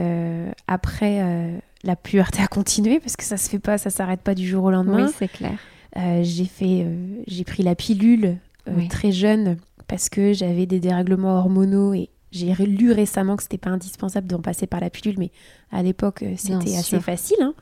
[0.67, 4.47] après, la puberté a continué parce que ça se fait pas, ça s'arrête pas du
[4.47, 5.07] jour au lendemain.
[5.07, 5.57] Oui, c'est clair.
[5.97, 10.79] Euh, j'ai fait, euh, j'ai pris la pilule euh, très jeune parce que j'avais des
[10.79, 15.15] dérèglements hormonaux et j'ai lu récemment que c'était pas indispensable d'en passer par la pilule,
[15.17, 15.31] mais
[15.71, 17.53] à l'époque c'était assez facile hein,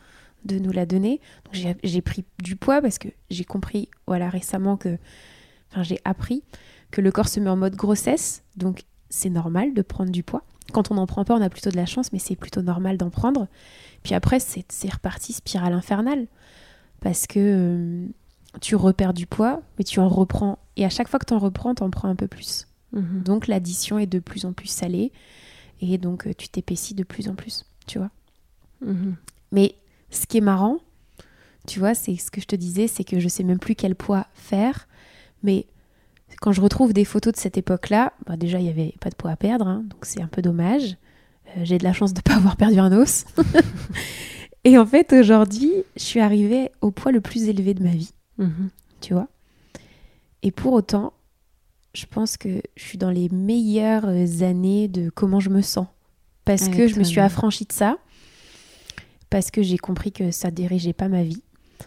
[0.45, 1.21] de nous la donner.
[1.45, 4.99] Donc j'ai pris du poids parce que j'ai compris, voilà, récemment que,
[5.71, 6.43] enfin j'ai appris
[6.91, 10.43] que le corps se met en mode grossesse, donc c'est normal de prendre du poids.
[10.71, 12.97] Quand on n'en prend pas, on a plutôt de la chance, mais c'est plutôt normal
[12.97, 13.47] d'en prendre.
[14.03, 16.27] Puis après, c'est reparti spirale infernale.
[17.01, 18.07] Parce que euh,
[18.61, 20.59] tu repères du poids, mais tu en reprends.
[20.75, 22.67] Et à chaque fois que tu en reprends, tu en prends un peu plus.
[22.93, 23.23] Mhm.
[23.23, 25.11] Donc l'addition est de plus en plus salée.
[25.81, 28.09] Et donc euh, tu t'épaissis de plus en plus, tu vois.
[28.81, 29.15] Mhm.
[29.51, 29.75] Mais
[30.09, 30.79] ce qui est marrant,
[31.67, 33.95] tu vois, c'est ce que je te disais, c'est que je sais même plus quel
[33.95, 34.87] poids faire.
[35.43, 35.67] Mais
[36.41, 39.15] quand je retrouve des photos de cette époque-là, bah déjà, il n'y avait pas de
[39.15, 40.97] poids à perdre, hein, donc c'est un peu dommage.
[41.57, 43.25] Euh, j'ai de la chance de ne pas avoir perdu un os.
[44.63, 48.11] et en fait, aujourd'hui, je suis arrivée au poids le plus élevé de ma vie.
[48.37, 48.69] Mhm.
[49.01, 49.27] Tu vois?
[50.41, 51.13] Et pour autant,
[51.93, 54.07] je pense que je suis dans les meilleures
[54.41, 55.87] années de comment je me sens.
[56.45, 57.97] Parce que je me suis affranchie de ça.
[59.29, 61.43] Parce que j'ai compris que ça dirigeait pas ma vie.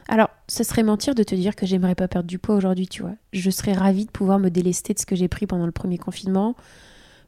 [0.09, 3.03] Alors, ce serait mentir de te dire que j'aimerais pas perdre du poids aujourd'hui, tu
[3.03, 3.15] vois.
[3.33, 5.99] Je serais ravie de pouvoir me délester de ce que j'ai pris pendant le premier
[5.99, 6.55] confinement.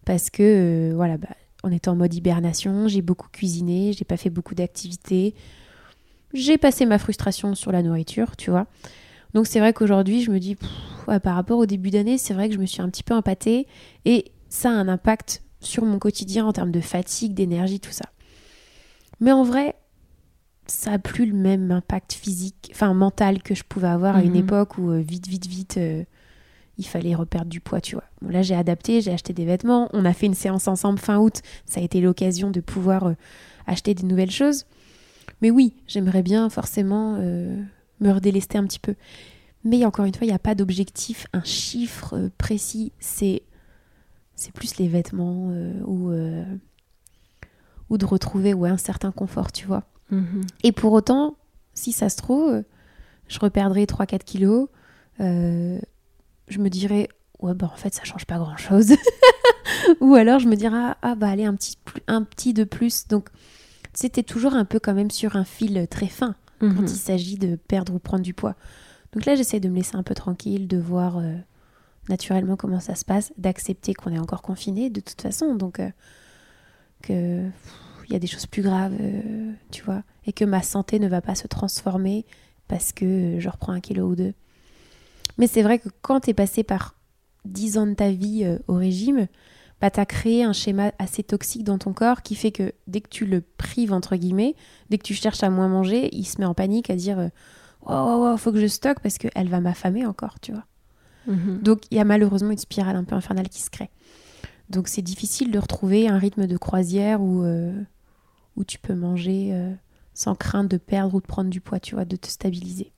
[0.04, 1.28] Parce que, euh, voilà, bah,
[1.64, 5.34] on était en mode hibernation, j'ai beaucoup cuisiné, j'ai pas fait beaucoup d'activités.
[6.34, 8.66] J'ai passé ma frustration sur la nourriture, tu vois.
[9.32, 10.56] Donc c'est vrai qu'aujourd'hui, je me dis,
[11.06, 13.66] par rapport au début d'année, c'est vrai que je me suis un petit peu empâtée
[14.04, 18.10] et ça a un impact sur mon quotidien en termes de fatigue, d'énergie, tout ça.
[19.20, 19.74] Mais en vrai,
[20.66, 24.32] ça a plus le même impact physique, enfin mental que je pouvais avoir à une
[24.32, 24.40] mhm.
[24.40, 26.04] époque où euh, vite, vite, vite, euh,
[26.78, 28.04] il fallait reperdre du poids, tu vois.
[28.20, 29.88] Bon, là, j'ai adapté, j'ai acheté des vêtements.
[29.92, 31.40] On a fait une séance ensemble fin août.
[31.66, 33.14] Ça a été l'occasion de pouvoir euh,
[33.66, 34.66] acheter des nouvelles choses.
[35.40, 37.62] Mais oui, j'aimerais bien forcément euh,
[38.00, 38.94] me redélester un petit peu.
[39.62, 42.92] Mais encore une fois, il n'y a pas d'objectif, un chiffre euh, précis.
[42.98, 43.42] C'est
[44.36, 45.52] c'est plus les vêtements
[45.86, 46.10] ou,
[47.88, 49.84] ou de retrouver ouais, un certain confort, tu vois.
[50.12, 50.42] Mm-hmm.
[50.64, 51.36] Et pour autant,
[51.72, 52.64] si ça se trouve,
[53.28, 54.68] je reperdrai 3-4 kilos
[56.48, 57.08] je me dirais
[57.40, 58.92] ouais bah en fait ça change pas grand chose
[60.00, 61.76] ou alors je me dirais ah, ah, bah allez un petit
[62.06, 63.06] un petit de plus.
[63.08, 63.28] Donc
[63.92, 66.84] c'était toujours un peu quand même sur un fil très fin quand mhm.
[66.84, 68.56] il s'agit de perdre ou prendre du poids.
[69.12, 71.34] Donc là j'essaie de me laisser un peu tranquille de voir euh,
[72.08, 75.54] naturellement comment ça se passe d'accepter qu'on est encore confiné de toute façon.
[75.54, 75.90] Donc euh,
[77.02, 77.48] que
[78.06, 80.02] il y a des choses plus graves euh, tu vois.
[80.26, 82.24] Et que ma santé ne va pas se transformer
[82.68, 84.34] parce que je reprends un kilo ou deux
[85.38, 86.96] mais c'est vrai que quand tu es passé par
[87.44, 89.26] 10 ans de ta vie euh, au régime,
[89.80, 93.00] bah, tu as créé un schéma assez toxique dans ton corps qui fait que dès
[93.00, 94.54] que tu le prives, entre guillemets,
[94.90, 97.30] dès que tu cherches à moins manger, il se met en panique à dire
[97.86, 100.64] Oh, oh, faut que je stocke parce qu'elle va m'affamer encore, tu vois.
[101.26, 101.60] Mhm.
[101.62, 103.90] Donc il y a malheureusement une spirale un peu infernale qui se crée.
[104.70, 107.72] Donc c'est difficile de retrouver un rythme de croisière où, euh,
[108.56, 109.72] où tu peux manger euh,
[110.14, 112.92] sans crainte de perdre ou de prendre du poids, tu vois, de te stabiliser.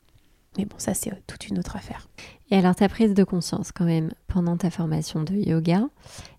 [0.58, 2.08] Mais bon, ça, c'est toute une autre affaire.
[2.50, 5.88] Et alors, ta prise de conscience, quand même, pendant ta formation de yoga,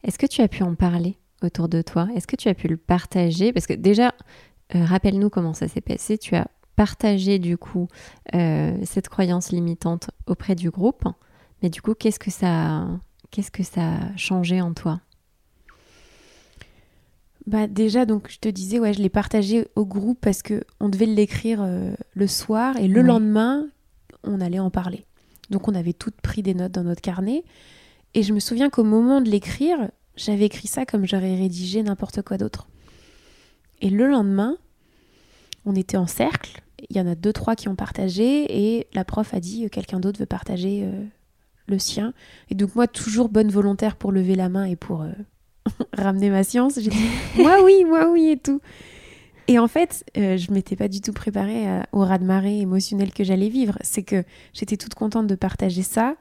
[0.03, 2.07] est-ce que tu as pu en parler autour de toi?
[2.15, 3.53] Est-ce que tu as pu le partager?
[3.53, 4.13] Parce que déjà,
[4.75, 6.17] euh, rappelle-nous comment ça s'est passé.
[6.17, 7.87] Tu as partagé, du coup,
[8.35, 11.03] euh, cette croyance limitante auprès du groupe.
[11.61, 12.87] Mais du coup, qu'est-ce que ça,
[13.31, 15.01] qu'est-ce que ça a changé en toi?
[17.47, 20.89] Bah déjà, donc je te disais, ouais, je l'ai partagé au groupe parce que on
[20.89, 23.67] devait l'écrire euh, le soir et le lendemain,
[24.27, 25.05] on allait en parler.
[25.49, 27.43] Donc on avait toutes pris des notes dans notre carnet.
[28.13, 32.21] Et je me souviens qu'au moment de l'écrire, j'avais écrit ça comme j'aurais rédigé n'importe
[32.21, 32.67] quoi d'autre.
[33.81, 34.57] Et le lendemain,
[35.65, 36.61] on était en cercle.
[36.89, 38.77] Il y en a deux, trois qui ont partagé.
[38.77, 41.03] Et la prof a dit quelqu'un d'autre veut partager euh,
[41.67, 42.13] le sien.
[42.49, 45.11] Et donc, moi, toujours bonne volontaire pour lever la main et pour euh,
[45.93, 47.05] ramener ma science, j'ai dit
[47.37, 48.61] moi oui, moi oui et tout.
[49.47, 53.49] Et en fait, euh, je m'étais pas du tout préparée au raz-de-marée émotionnel que j'allais
[53.49, 53.77] vivre.
[53.81, 56.15] C'est que j'étais toute contente de partager ça,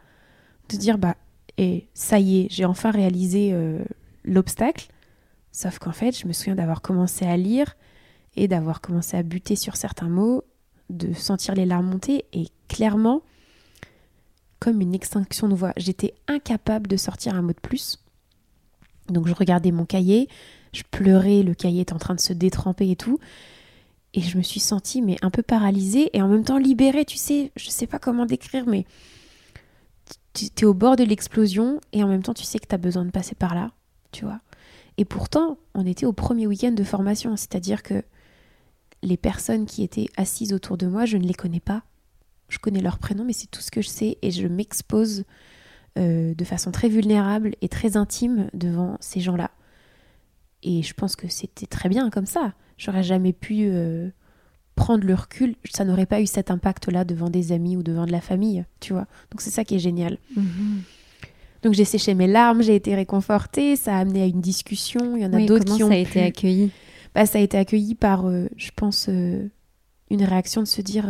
[0.69, 1.17] de dire bah
[1.59, 3.83] et ça y est, j'ai enfin réalisé euh,
[4.25, 4.89] l'obstacle.
[5.53, 7.77] Sauf qu'en fait, je me souviens d'avoir commencé à lire
[8.37, 10.45] et d'avoir commencé à buter sur certains mots,
[10.91, 13.23] de sentir les larmes monter et clairement,
[14.61, 17.99] comme une extinction de voix, j'étais incapable de sortir un mot de plus.
[19.09, 20.29] Donc je regardais mon cahier,
[20.77, 23.19] je pleurais, le cahier était en train de se détremper et tout.
[24.15, 27.17] Et je me suis sentie mais un peu paralysée et en même temps libérée, tu
[27.17, 28.87] sais, je sais pas comment décrire, mais
[30.33, 32.79] tu es au bord de l'explosion et en même temps tu sais que tu as
[32.79, 33.73] besoin de passer par là,
[34.13, 34.41] tu vois.
[34.99, 38.03] Et pourtant, on était au premier week-end de formation, c'est-à-dire que
[39.03, 41.83] les personnes qui étaient assises autour de moi, je ne les connais pas.
[42.49, 45.25] Je connais leur prénom, mais c'est tout ce que je sais et je m'expose
[45.99, 49.51] euh, de façon très vulnérable et très intime devant ces gens-là.
[50.63, 52.55] Et je pense que c'était très bien comme ça.
[52.79, 54.09] J'aurais jamais pu euh,
[54.75, 58.13] prendre le recul, ça n'aurait pas eu cet impact-là devant des amis ou devant de
[58.13, 59.07] la famille, tu vois.
[59.31, 60.19] Donc c'est ça qui est génial.
[60.37, 60.83] Mhm.
[61.63, 65.17] Donc j'ai séché mes larmes, j'ai été réconfortée, ça a amené à une discussion.
[65.17, 65.89] Il y en a d'autres qui ont.
[65.89, 66.71] ça a été accueilli?
[67.15, 69.49] Bah, Ça a été accueilli par, euh, je pense, euh,
[70.11, 71.09] une réaction de se dire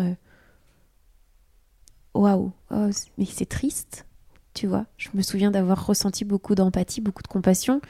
[2.15, 4.07] Waouh, oh, mais c'est triste,
[4.55, 4.87] tu vois.
[4.97, 7.81] Je me souviens d'avoir ressenti beaucoup d'empathie, beaucoup de compassion.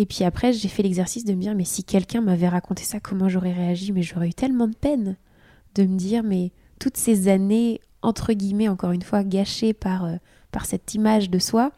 [0.00, 3.00] Et puis après, j'ai fait l'exercice de me dire, mais si quelqu'un m'avait raconté ça,
[3.00, 3.92] comment j'aurais réagi?
[3.92, 5.18] Mais j'aurais eu tellement de peine
[5.74, 10.16] de me dire, mais toutes ces années, entre guillemets, encore une fois, gâchées par, euh,
[10.64, 11.72] cette image de soi.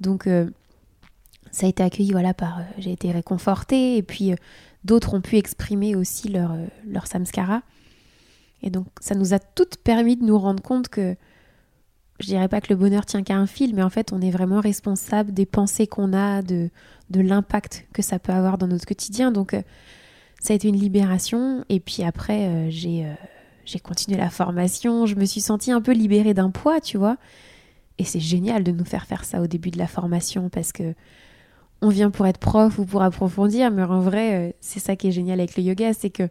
[0.00, 0.48] Donc, euh,
[1.50, 2.60] ça a été accueilli, voilà, par.
[2.60, 4.32] Euh, j'ai été réconfortée, et puis
[4.82, 6.56] d'autres ont pu exprimer aussi leur,
[6.86, 7.60] leur samskara.
[8.62, 11.14] Et donc, ça nous a toutes permis de nous rendre compte que
[12.20, 14.30] je dirais pas que le bonheur tient qu'à un fil, mais en fait, on est
[14.30, 16.70] vraiment responsable des pensées qu'on a, de,
[17.10, 19.30] de l'impact que ça peut avoir dans notre quotidien.
[19.30, 19.62] Donc, euh,
[20.40, 21.64] ça a été une libération.
[21.68, 23.12] Et puis après, euh, j'ai, euh,
[23.64, 25.04] j'ai continué la formation.
[25.04, 27.16] Je me suis sentie un peu libérée d'un poids, tu vois.
[27.98, 30.94] Et c'est génial de nous faire faire ça au début de la formation parce que
[31.82, 35.12] on vient pour être prof ou pour approfondir, mais en vrai, c'est ça qui est
[35.12, 36.28] génial avec le yoga, c'est que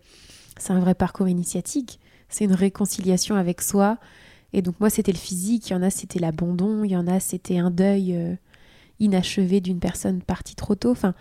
[0.57, 1.99] c'est un vrai parcours initiatique.
[2.29, 3.99] C'est une réconciliation avec soi
[4.55, 7.07] et donc moi, c'était le physique, il y en a, c'était l'abandon, il y en
[7.07, 8.35] a, c'était un deuil euh,
[9.01, 10.91] inachevé d'une personne partie trop tôt.
[10.91, 11.13] Enfin,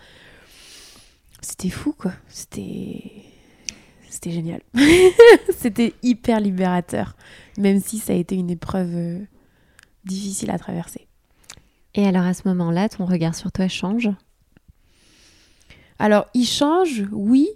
[1.41, 2.13] c'était fou, quoi.
[2.29, 3.11] C'était...
[4.09, 4.61] C'était génial.
[5.57, 7.17] c'était hyper libérateur,
[7.57, 9.19] même si ça a été une épreuve euh,
[10.05, 11.05] difficile à traverser.
[11.93, 14.09] Et alors à ce moment-là, ton regard sur toi change?
[15.99, 17.49] Alors, il change, oui.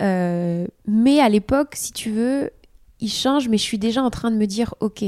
[0.00, 2.50] Euh, mais à l'époque, si tu veux,
[3.02, 5.04] il change, mais je suis déjà en train de me dire, ok,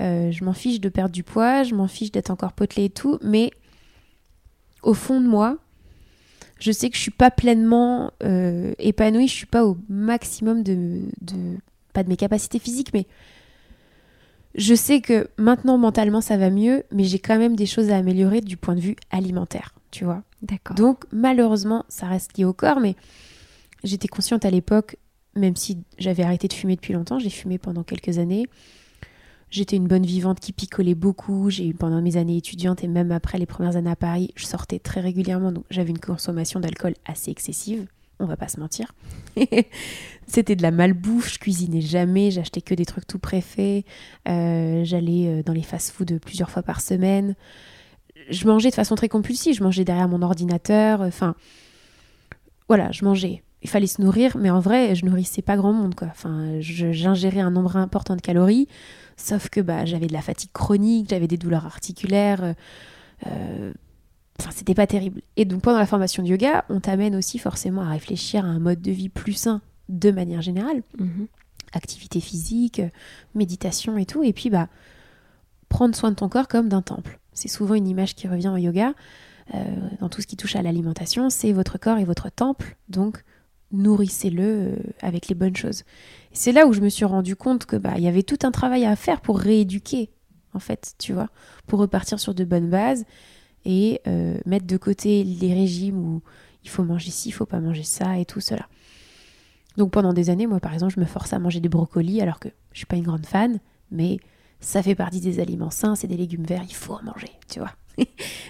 [0.00, 2.90] euh, je m'en fiche de perdre du poids, je m'en fiche d'être encore potelée et
[2.90, 3.50] tout, mais
[4.82, 5.58] au fond de moi,
[6.58, 11.02] je sais que je suis pas pleinement euh, épanouie, je suis pas au maximum de,
[11.20, 11.58] de,
[11.92, 13.06] pas de mes capacités physiques, mais
[14.54, 17.98] je sais que maintenant mentalement ça va mieux, mais j'ai quand même des choses à
[17.98, 20.22] améliorer du point de vue alimentaire, tu vois.
[20.40, 20.76] D'accord.
[20.76, 22.96] Donc malheureusement, ça reste lié au corps, mais
[23.84, 24.96] j'étais consciente à l'époque
[25.36, 28.46] même si j'avais arrêté de fumer depuis longtemps, j'ai fumé pendant quelques années.
[29.50, 31.50] J'étais une bonne vivante qui picolait beaucoup.
[31.50, 34.44] J'ai eu pendant mes années étudiantes et même après les premières années à Paris, je
[34.44, 37.86] sortais très régulièrement, donc j'avais une consommation d'alcool assez excessive.
[38.18, 38.92] On va pas se mentir.
[40.26, 43.84] C'était de la malbouffe, je cuisinais jamais, j'achetais que des trucs tout préfaits.
[44.26, 47.36] Euh, j'allais euh, dans les fast-foods plusieurs fois par semaine.
[48.30, 51.02] Je mangeais de façon très compulsive, je mangeais derrière mon ordinateur.
[51.02, 51.36] Enfin,
[52.68, 55.94] voilà, je mangeais il fallait se nourrir, mais en vrai, je nourrissais pas grand monde,
[55.94, 56.08] quoi.
[56.10, 58.68] Enfin, j'ingérais un nombre important de calories,
[59.16, 62.44] sauf que bah, j'avais de la fatigue chronique, j'avais des douleurs articulaires.
[62.44, 62.52] Euh,
[63.26, 63.72] euh,
[64.38, 65.22] enfin, c'était pas terrible.
[65.36, 68.58] Et donc, pendant la formation de yoga, on t'amène aussi forcément à réfléchir à un
[68.58, 70.82] mode de vie plus sain, de manière générale.
[70.98, 71.26] Mhm.
[71.72, 72.82] Activité physique,
[73.34, 74.22] méditation et tout.
[74.22, 74.68] Et puis, bah,
[75.68, 77.18] prendre soin de ton corps comme d'un temple.
[77.32, 78.92] C'est souvent une image qui revient au yoga.
[79.54, 79.58] Euh,
[80.00, 82.76] dans tout ce qui touche à l'alimentation, c'est votre corps et votre temple.
[82.88, 83.24] Donc,
[83.72, 85.84] nourrissez-le euh, avec les bonnes choses.
[86.32, 88.50] C'est là où je me suis rendu compte que bah il y avait tout un
[88.50, 90.10] travail à faire pour rééduquer
[90.54, 91.28] en fait, tu vois,
[91.66, 93.04] pour repartir sur de bonnes bases
[93.64, 96.22] et euh, mettre de côté les régimes où
[96.64, 98.66] il faut manger ci, il faut pas manger ça et tout cela.
[99.76, 102.40] Donc pendant des années, moi par exemple, je me force à manger des brocolis alors
[102.40, 104.18] que je suis pas une grande fan, mais
[104.60, 107.60] ça fait partie des aliments sains, c'est des légumes verts, il faut en manger, tu
[107.60, 107.72] vois.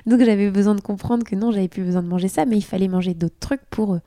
[0.06, 2.64] Donc j'avais besoin de comprendre que non, j'avais plus besoin de manger ça, mais il
[2.64, 4.00] fallait manger d'autres trucs pour, euh,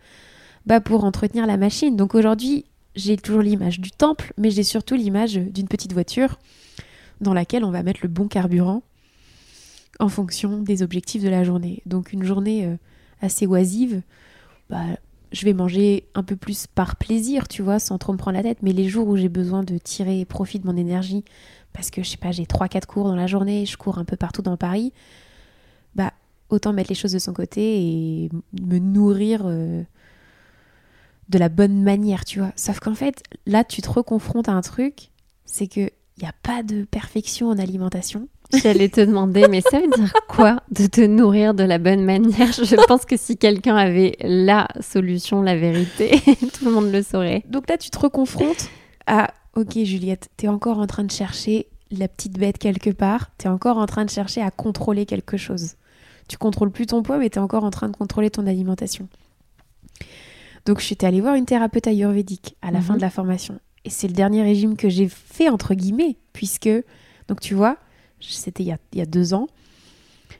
[0.69, 1.95] bah, pour entretenir la machine.
[1.95, 2.63] Donc aujourd'hui,
[2.95, 6.37] j'ai toujours l'image du temple, mais j'ai surtout l'image d'une petite voiture
[7.21, 8.83] dans laquelle on va mettre le bon carburant
[9.99, 11.81] en fonction des objectifs de la journée.
[11.87, 12.75] Donc une journée euh,
[13.19, 14.03] assez oisive,
[14.69, 14.85] bah,
[15.31, 18.43] je vais manger un peu plus par plaisir, tu vois, sans trop me prendre la
[18.43, 18.59] tête.
[18.61, 21.25] Mais les jours où j'ai besoin de tirer profit de mon énergie,
[21.73, 24.15] parce que je sais pas, j'ai 3-4 cours dans la journée, je cours un peu
[24.15, 24.93] partout dans Paris,
[25.95, 26.13] bah
[26.49, 28.29] autant mettre les choses de son côté et
[28.61, 29.83] me nourrir euh,
[31.29, 32.51] de la bonne manière, tu vois.
[32.55, 35.09] Sauf qu'en fait, là, tu te reconfrontes à un truc,
[35.45, 38.27] c'est que il n'y a pas de perfection en alimentation.
[38.51, 42.51] J'allais te demander, mais ça veut dire quoi de te nourrir de la bonne manière?
[42.51, 46.19] Je pense que si quelqu'un avait la solution, la vérité,
[46.53, 47.43] tout le monde le saurait.
[47.47, 48.69] Donc là, tu te reconfrontes
[49.07, 53.31] à Ok, Juliette, tu es encore en train de chercher la petite bête quelque part,
[53.37, 55.73] tu es encore en train de chercher à contrôler quelque chose.
[56.27, 59.07] Tu contrôles plus ton poids, mais tu es encore en train de contrôler ton alimentation.
[60.69, 62.99] Donc je suis allée voir une thérapeute ayurvédique à la fin mhm.
[62.99, 63.59] de la formation.
[63.85, 66.69] Et c'est le dernier régime que j'ai fait, entre guillemets, puisque,
[67.27, 67.77] donc tu vois,
[68.21, 69.47] c'était il, y a deux ans,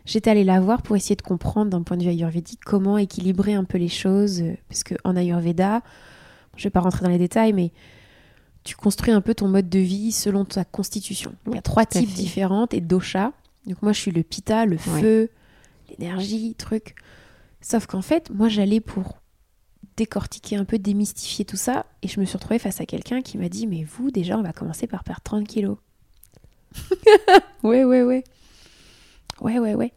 [0.06, 3.56] j'étais allée la voir pour essayer de comprendre d'un point de vue ayurvédique comment équilibrer
[3.56, 5.82] un peu les choses, euh, parce qu'en ayurveda,
[6.58, 7.72] je vais pas rentrer dans les détails, mais
[8.64, 11.34] tu construis un peu ton mode de vie selon ta constitution.
[11.48, 13.34] Il y a trois types différents et dosha.
[13.66, 15.32] Donc moi je suis le pita, le feu,
[15.90, 16.94] l'énergie, truc.
[17.62, 19.20] Sauf qu'en fait, moi j'allais pour
[20.00, 23.38] décortiquer un peu, démystifier tout ça, et je me suis retrouvée face à quelqu'un qui
[23.38, 25.78] m'a dit Mais vous, déjà, on va commencer par perdre 30 kilos.
[27.64, 28.24] ouais, ouais, ouais.
[29.42, 29.94] Ouais, ouais, ouais.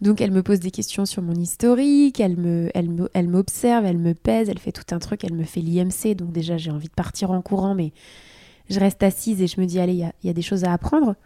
[0.00, 3.84] Donc elle me pose des questions sur mon historique, elle me, elle me, elle m'observe,
[3.84, 6.14] elle me pèse, elle fait tout un truc, elle me fait l'IMC.
[6.16, 7.92] Donc déjà j'ai envie de partir en courant, mais
[8.70, 10.72] je reste assise et je me dis allez, il y, y a, des choses à
[10.72, 11.16] apprendre.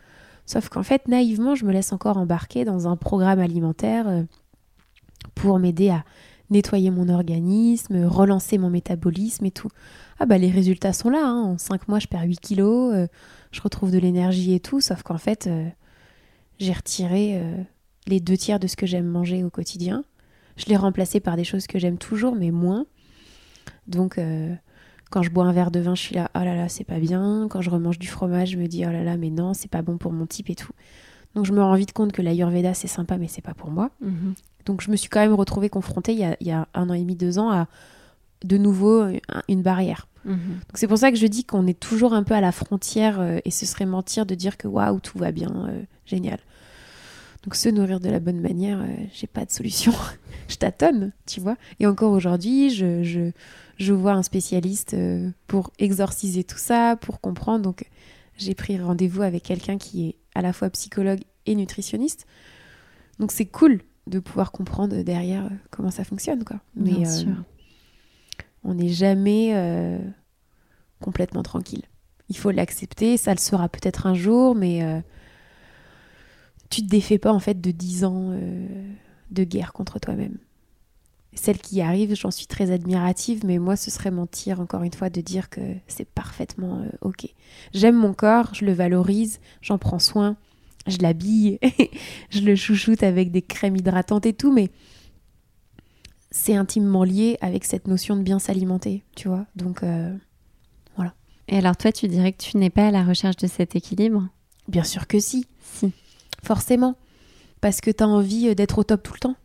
[0.44, 4.22] Sauf qu'en fait naïvement je me laisse encore embarquer dans un programme alimentaire euh,
[5.36, 6.04] pour m'aider à
[6.50, 9.68] nettoyer mon organisme, relancer mon métabolisme et tout.
[10.18, 11.42] Ah bah les résultats sont là, hein.
[11.42, 13.06] en 5 mois je perds 8 kilos, euh,
[13.52, 15.68] je retrouve de l'énergie et tout, sauf qu'en fait euh,
[16.58, 17.42] j'ai retiré
[18.06, 20.04] les deux tiers de ce que j'aime manger au quotidien.
[20.56, 22.86] Je l'ai remplacé par des choses que j'aime toujours, mais moins.
[23.86, 24.54] Donc, euh,
[25.10, 26.98] quand je bois un verre de vin, je suis là, oh là là, c'est pas
[26.98, 27.48] bien.
[27.50, 29.82] Quand je remange du fromage, je me dis, oh là là, mais non, c'est pas
[29.82, 30.72] bon pour mon type et tout.
[31.34, 33.90] Donc, je me rends vite compte que l'Ayurveda, c'est sympa, mais c'est pas pour moi.
[34.00, 34.34] Mhm.
[34.66, 37.16] Donc, je me suis quand même retrouvée confrontée il y, a, un an et demi,
[37.16, 37.68] deux ans à
[38.44, 39.06] de nouveau
[39.48, 40.06] une barrière.
[40.24, 40.36] Mhm.
[40.36, 43.20] Donc, c'est pour ça que je dis qu'on est toujours un peu à la frontière
[43.20, 46.38] euh, et ce serait mentir de dire que waouh, tout va bien, euh, génial.
[47.44, 49.92] Donc se nourrir de la bonne manière, euh, j'ai pas de solution.
[50.48, 51.56] je tâtonne, tu vois.
[51.78, 53.32] Et encore aujourd'hui, je, je,
[53.76, 57.62] je, vois un spécialiste euh, pour exorciser tout ça, pour comprendre.
[57.62, 57.84] Donc
[58.38, 62.26] j'ai pris rendez-vous avec quelqu'un qui est à la fois psychologue et nutritionniste.
[63.18, 66.60] Donc c'est cool de pouvoir comprendre derrière euh, comment ça fonctionne, quoi.
[66.76, 67.04] Mais
[68.62, 70.00] on n'est jamais
[71.00, 71.82] complètement tranquille.
[72.30, 75.02] Il faut l'accepter, ça le sera peut-être un jour, mais
[76.74, 78.66] tu te défais pas en fait de 10 ans euh,
[79.30, 80.38] de guerre contre toi-même.
[81.32, 85.08] Celle qui arrive, j'en suis très admirative, mais moi ce serait mentir encore une fois
[85.08, 87.28] de dire que c'est parfaitement euh, ok.
[87.72, 90.36] J'aime mon corps, je le valorise, j'en prends soin,
[90.86, 91.58] je l'habille,
[92.30, 94.70] je le chouchoute avec des crèmes hydratantes et tout, mais
[96.30, 99.46] c'est intimement lié avec cette notion de bien s'alimenter, tu vois.
[99.54, 100.12] Donc euh,
[100.96, 101.14] voilà.
[101.48, 104.28] Et alors toi, tu dirais que tu n'es pas à la recherche de cet équilibre?
[104.68, 105.46] Bien sûr que si.
[105.60, 105.92] Si
[106.42, 106.96] forcément,
[107.60, 109.36] parce que tu as envie euh, d'être au top tout le temps.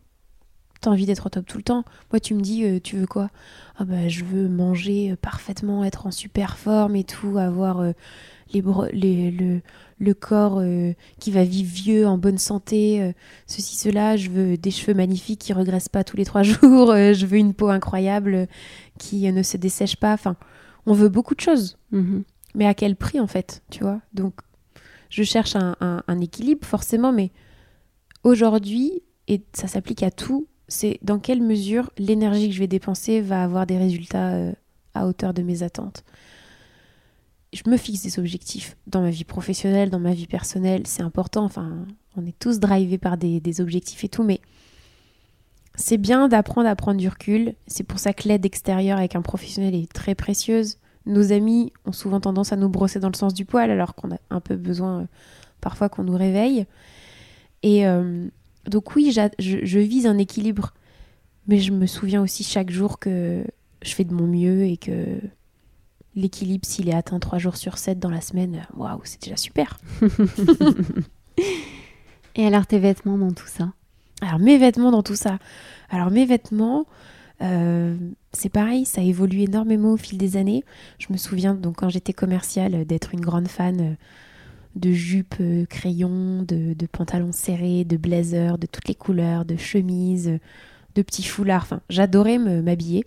[0.82, 1.84] Tu as envie d'être au top tout le temps.
[2.10, 3.30] Moi, tu me dis, euh, tu veux quoi?
[3.78, 7.82] Ah bah, je veux manger parfaitement, être en super forme et tout, avoir
[8.52, 9.60] les, le,
[10.00, 10.62] le, corps
[11.20, 13.14] qui va vivre vieux, en bonne santé,
[13.46, 14.16] ceci, cela.
[14.16, 16.94] Je veux des cheveux magnifiques qui regressent pas tous les trois jours.
[16.94, 18.48] je veux une peau incroyable
[18.98, 20.12] qui ne se dessèche pas.
[20.12, 20.36] Enfin,
[20.86, 21.76] on veut beaucoup de choses.
[21.92, 22.22] Mm-hmm.
[22.54, 24.00] Mais à quel prix, en fait, tu vois?
[24.12, 24.34] Donc,
[25.08, 27.30] je cherche un, équilibre forcément, mais
[28.24, 33.20] aujourd'hui, et ça s'applique à tout, c'est dans quelle mesure l'énergie que je vais dépenser
[33.20, 34.52] va avoir des résultats euh,
[34.94, 36.04] à hauteur de mes attentes.
[37.52, 41.44] Je me fixe des objectifs dans ma vie professionnelle, dans ma vie personnelle, c'est important,
[41.44, 41.84] enfin,
[42.16, 44.40] on est tous drivés par des, objectifs et tout, mais
[45.74, 49.22] c'est bien d'apprendre à prendre du recul, c'est pour ça que l'aide extérieure avec un
[49.22, 50.78] professionnel est très précieuse.
[51.06, 54.12] Nos amis ont souvent tendance à nous brosser dans le sens du poil alors qu'on
[54.12, 55.04] a un peu besoin euh,
[55.60, 56.66] parfois qu'on nous réveille.
[57.62, 58.28] Et euh,
[58.66, 60.74] donc oui, je, vise un équilibre,
[61.46, 63.44] mais je me souviens aussi chaque jour que
[63.82, 65.18] je fais de mon mieux et que
[66.14, 69.78] l'équilibre, s'il est atteint 3 jours sur 7 dans la semaine, waouh, c'est déjà super.
[72.36, 73.72] Et alors tes vêtements dans tout ça?
[74.20, 75.38] Alors mes vêtements dans tout ça.
[75.88, 76.86] Alors mes vêtements,
[77.42, 77.96] euh,
[78.32, 80.64] c'est pareil, ça évolue énormément au fil des années.
[80.98, 83.94] Je me souviens donc quand j'étais commerciale d'être une grande fan euh,
[84.76, 89.56] de jupes euh, crayons, de, de, pantalons serrés, de blazers, de toutes les couleurs, de
[89.56, 90.38] chemises,
[90.94, 91.62] de petits foulards.
[91.62, 93.06] Enfin, j'adorais m'habiller.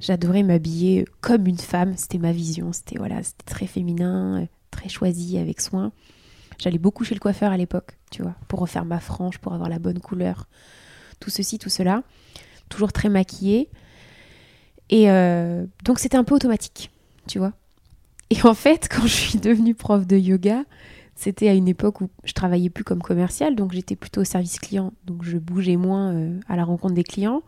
[0.00, 1.96] J'adorais m'habiller comme une femme.
[1.96, 2.72] C'était ma vision.
[2.72, 5.92] C'était voilà, c'était très féminin, très choisi, avec soin.
[6.58, 9.70] J'allais beaucoup chez le coiffeur à l'époque, tu vois, pour refaire ma frange, pour avoir
[9.70, 10.46] la bonne couleur.
[11.18, 12.02] Tout ceci, tout cela.
[12.68, 13.68] Toujours très maquillée.
[14.90, 16.90] Et euh, donc c'était un peu automatique,
[17.26, 17.52] tu vois.
[18.28, 20.64] Et en fait, quand je suis devenue prof de yoga,
[21.14, 24.58] c'était à une époque où je travaillais plus comme commercial, donc j'étais plutôt au service
[24.58, 27.42] client, donc je bougeais moins euh, à la rencontre des clients.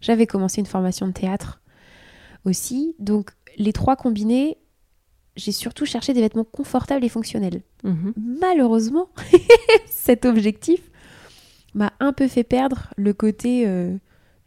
[0.00, 1.60] J'avais commencé une formation de théâtre
[2.48, 4.58] aussi, donc les trois combinés,
[5.36, 7.62] j'ai surtout cherché des vêtements confortables et fonctionnels.
[7.84, 8.12] Mhm.
[8.40, 9.08] Malheureusement,
[9.86, 10.80] cet objectif
[11.74, 13.96] m'a un peu fait perdre le côté euh,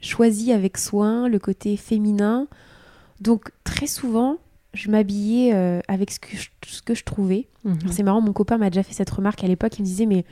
[0.02, 2.48] choisi avec soin, le côté féminin.
[3.22, 4.38] Donc très souvent,
[4.74, 7.48] je m'habillais euh, avec ce que je, ce que je trouvais.
[7.64, 7.78] Mhm.
[7.90, 9.78] C'est marrant, mon copain m'a déjà fait cette remarque à l'époque.
[9.78, 10.26] Il me disait, mais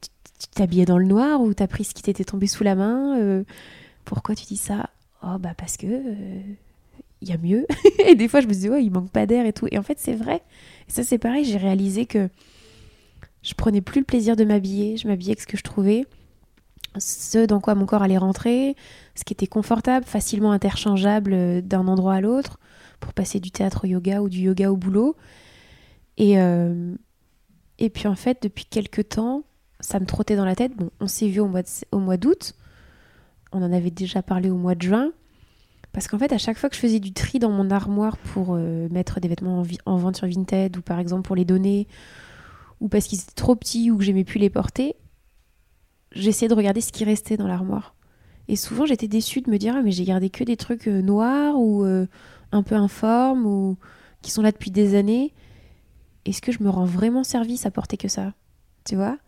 [0.00, 3.18] tu t'habillais dans le noir ou t'as pris ce qui t'était tombé sous la main
[3.18, 3.44] euh,
[4.04, 4.90] Pourquoi tu dis ça?
[5.22, 5.86] Oh, bah parce que
[7.20, 7.66] il y a mieux.
[8.06, 9.66] et des fois, je me disais, ouais, il manque pas d'air et tout.
[9.70, 10.42] Et en fait, c'est vrai.
[10.88, 11.44] Et ça, c'est pareil.
[11.44, 12.28] J'ai réalisé que
[13.42, 14.96] je prenais plus le plaisir de m'habiller.
[14.96, 16.06] Je m'habillais avec ce que je trouvais,
[16.98, 18.76] ce dans quoi mon corps allait rentrer,
[19.14, 22.58] ce qui était confortable, facilement interchangeable euh, d'un endroit à l'autre
[23.00, 25.16] pour passer du théâtre au yoga ou du yoga au boulot.
[26.16, 26.94] Et, euh,
[27.78, 29.44] et puis en fait, depuis quelques temps,
[29.80, 30.76] ça me trottait dans la tête.
[30.76, 32.54] Bon, on s'est vu au mois d'août.
[33.52, 35.12] On en avait déjà parlé au mois de juin.
[35.92, 38.54] Parce qu'en fait, à chaque fois que je faisais du tri dans mon armoire pour
[38.54, 41.88] euh, mettre des vêtements en, vente sur Vinted ou par exemple pour les donner,
[42.80, 44.94] ou parce qu'ils étaient trop petits ou que j'aimais plus les porter,
[46.12, 47.94] j'essayais de regarder ce qui restait dans l'armoire.
[48.48, 51.02] Et souvent, j'étais déçue de me dire ah, mais j'ai gardé que des trucs euh,
[51.02, 52.06] noirs ou euh,
[52.52, 53.76] un peu informes ou
[54.22, 55.34] qui sont là depuis des années.
[56.24, 58.34] Est-ce que je me rends vraiment service à porter que ça?
[58.84, 59.18] Tu vois?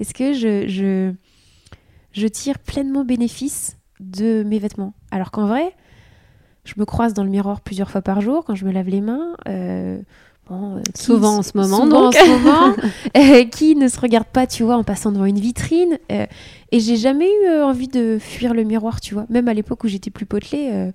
[0.00, 1.12] Est-ce que je, je,
[2.12, 4.94] je tire pleinement bénéfice de mes vêtements?
[5.10, 5.74] Alors qu'en vrai,
[6.68, 9.00] je me croise dans le miroir plusieurs fois par jour quand je me lave les
[9.00, 9.34] mains.
[9.48, 9.98] Euh,
[10.50, 12.08] euh, souvent en ce moment, donc.
[12.08, 12.76] En ce moment,
[13.16, 15.98] euh, qui ne se regarde pas, tu vois, en passant devant une vitrine.
[16.10, 19.24] et j'ai jamais eu envie de fuir le miroir, tu vois.
[19.30, 20.90] Même à l'époque où j'étais plus potelée,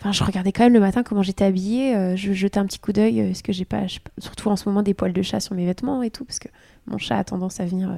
[0.00, 2.16] enfin, je regardais quand même le matin comment j'étais habillée.
[2.16, 3.18] je jetais un petit coup d'œil.
[3.18, 3.82] Est-ce que j'ai pas,
[4.18, 6.48] surtout en ce moment, des poils de chat sur mes vêtements et tout, parce que
[6.86, 7.90] mon chat a tendance à venir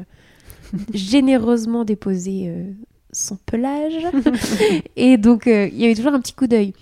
[0.94, 2.50] généreusement déposer
[3.12, 4.06] son pelage.
[4.96, 6.72] et donc, il y avait toujours un petit coup d'œil.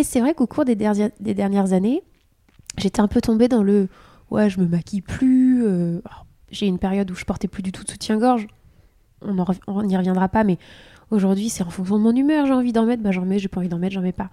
[0.00, 2.02] Et c'est vrai qu'au cours des, dernières années,
[2.78, 3.88] j'étais un peu tombée dans le
[4.30, 5.62] ouais, je me maquille plus.
[5.66, 6.00] Euh,
[6.50, 8.46] j'ai une période où je portais plus du tout de soutien-gorge.
[9.20, 10.56] On n'y reviendra pas, mais
[11.10, 12.46] aujourd'hui, c'est en fonction de mon humeur.
[12.46, 13.38] J'ai envie d'en mettre, bah j'en mets.
[13.38, 14.30] J'ai pas envie d'en mettre, j'en mets pas.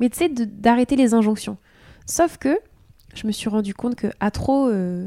[0.00, 1.58] Mais tu sais, d'arrêter les injonctions.
[2.06, 2.58] Sauf que
[3.14, 5.06] je me suis rendu compte que à trop euh,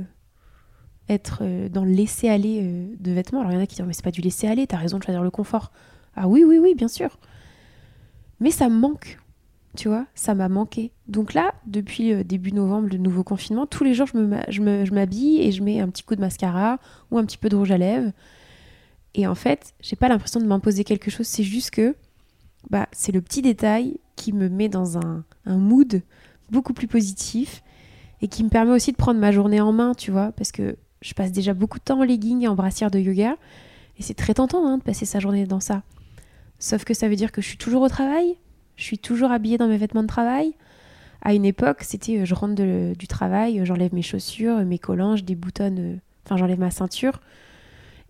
[1.10, 3.94] être euh, dans le laisser-aller de vêtements, alors il y en a qui disent mais
[3.94, 5.72] c'est pas du laisser-aller, t'as raison de choisir le confort.
[6.16, 7.18] Ah oui, oui, oui, bien sûr.
[8.40, 9.18] Mais ça me manque
[9.76, 10.92] tu vois, ça m'a manqué.
[11.08, 15.52] Donc là, depuis euh, début novembre, le nouveau confinement, tous les jours, je m'habille et
[15.52, 16.80] je mets un petit coup de mascara
[17.12, 18.12] ou un petit peu de rouge à lèvres.
[19.16, 21.96] Et en fait, j'ai pas l'impression de m'imposer quelque chose, c'est juste que
[22.70, 26.02] bah, c'est le petit détail qui me met dans un, un, mood
[26.50, 27.64] beaucoup plus positif
[28.22, 30.78] et qui me permet aussi de prendre ma journée en main, tu vois, parce que
[31.02, 33.36] je passe déjà beaucoup de temps en legging et en brassière de yoga
[33.98, 35.84] et c'est très tentant hein, de passer sa journée dans ça.
[36.60, 38.38] Sauf que ça veut dire que je suis toujours au travail,
[38.76, 40.54] je suis toujours habillée dans mes vêtements de travail.
[41.22, 42.62] À une époque, c'était euh, je rentre
[42.96, 45.96] du travail, euh, j'enlève mes chaussures, mes collants, je déboutonne, euh,
[46.26, 47.22] enfin j'enlève ma ceinture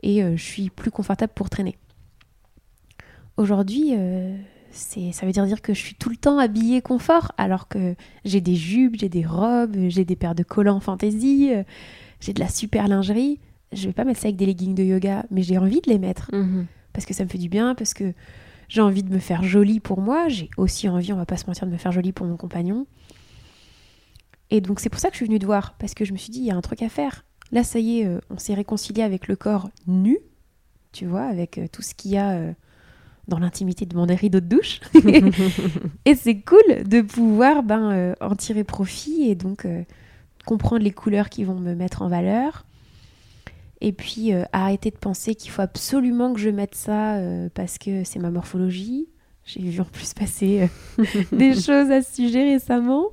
[0.01, 1.77] et je suis plus confortable pour traîner.
[3.37, 3.93] Aujourd'hui,
[4.73, 7.95] ça veut dire, dire que je suis tout le temps habillée confort alors que
[8.25, 11.53] j'ai des jupes, j'ai des robes, j'ai des paires de collants fantaisie,
[12.19, 13.39] j'ai de la super lingerie.
[13.71, 15.99] Je vais pas mettre ça avec des leggings de yoga, mais j'ai envie de les
[15.99, 18.13] mettre mmh parce que ça me fait du bien, parce que
[18.73, 21.45] j'ai envie de me faire jolie pour moi, j'ai aussi envie, on va pas se
[21.45, 22.87] mentir, de me faire jolie pour mon compagnon.
[24.49, 26.17] Et donc c'est pour ça que je suis venue te voir, parce que je me
[26.17, 27.23] suis dit, il y a un truc à faire.
[27.51, 30.17] Là, ça y est, euh, on s'est réconcilié avec le corps nu,
[30.91, 32.51] tu vois, avec euh, tout ce qu'il y a euh,
[33.27, 34.79] dans l'intimité de mon rideau de douche.
[36.05, 39.67] et c'est cool de pouvoir ben, en tirer profit et donc
[40.47, 42.65] comprendre les couleurs qui vont me mettre en valeur,
[43.83, 47.77] et puis euh, arrêter de penser qu'il faut absolument que je mette ça euh, parce
[47.77, 49.09] que c'est ma morphologie.
[49.45, 53.09] J'ai vu en plus passer euh, des choses à ce sujet récemment.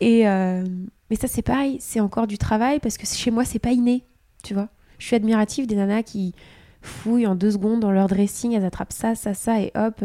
[0.00, 3.72] Et mais ça c'est pareil, c'est encore du travail parce que chez moi c'est pas
[3.72, 4.04] inné,
[4.42, 4.68] tu vois.
[4.98, 6.34] Je suis admirative des nanas qui
[6.80, 10.02] fouillent en deux secondes dans leur dressing, elles attrapent ça, ça, ça et hop,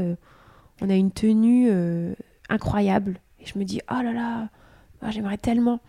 [0.81, 1.69] on a une tenue
[2.49, 3.19] incroyable.
[3.39, 4.49] Et je me dis oh là là,
[5.01, 5.79] ah, j'aimerais tellement.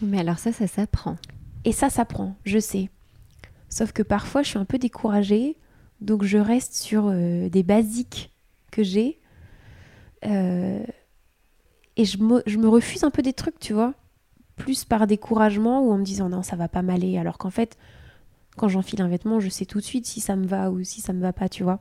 [0.00, 1.16] Mais alors ça, ça s'apprend.
[1.64, 2.90] Et ça s'apprend, je sais.
[3.68, 5.56] Sauf que parfois je suis un peu découragée,
[6.00, 8.32] donc je reste sur des basiques
[8.70, 9.18] que j'ai.
[10.22, 13.94] et je me, je me refuse un peu des trucs, tu vois
[14.58, 17.16] plus par découragement ou en me disant non, ça va pas m'aller.
[17.16, 17.78] Alors qu'en fait,
[18.56, 21.00] quand j'enfile un vêtement, je sais tout de suite si ça me va ou si
[21.00, 21.80] ça me va pas, tu vois.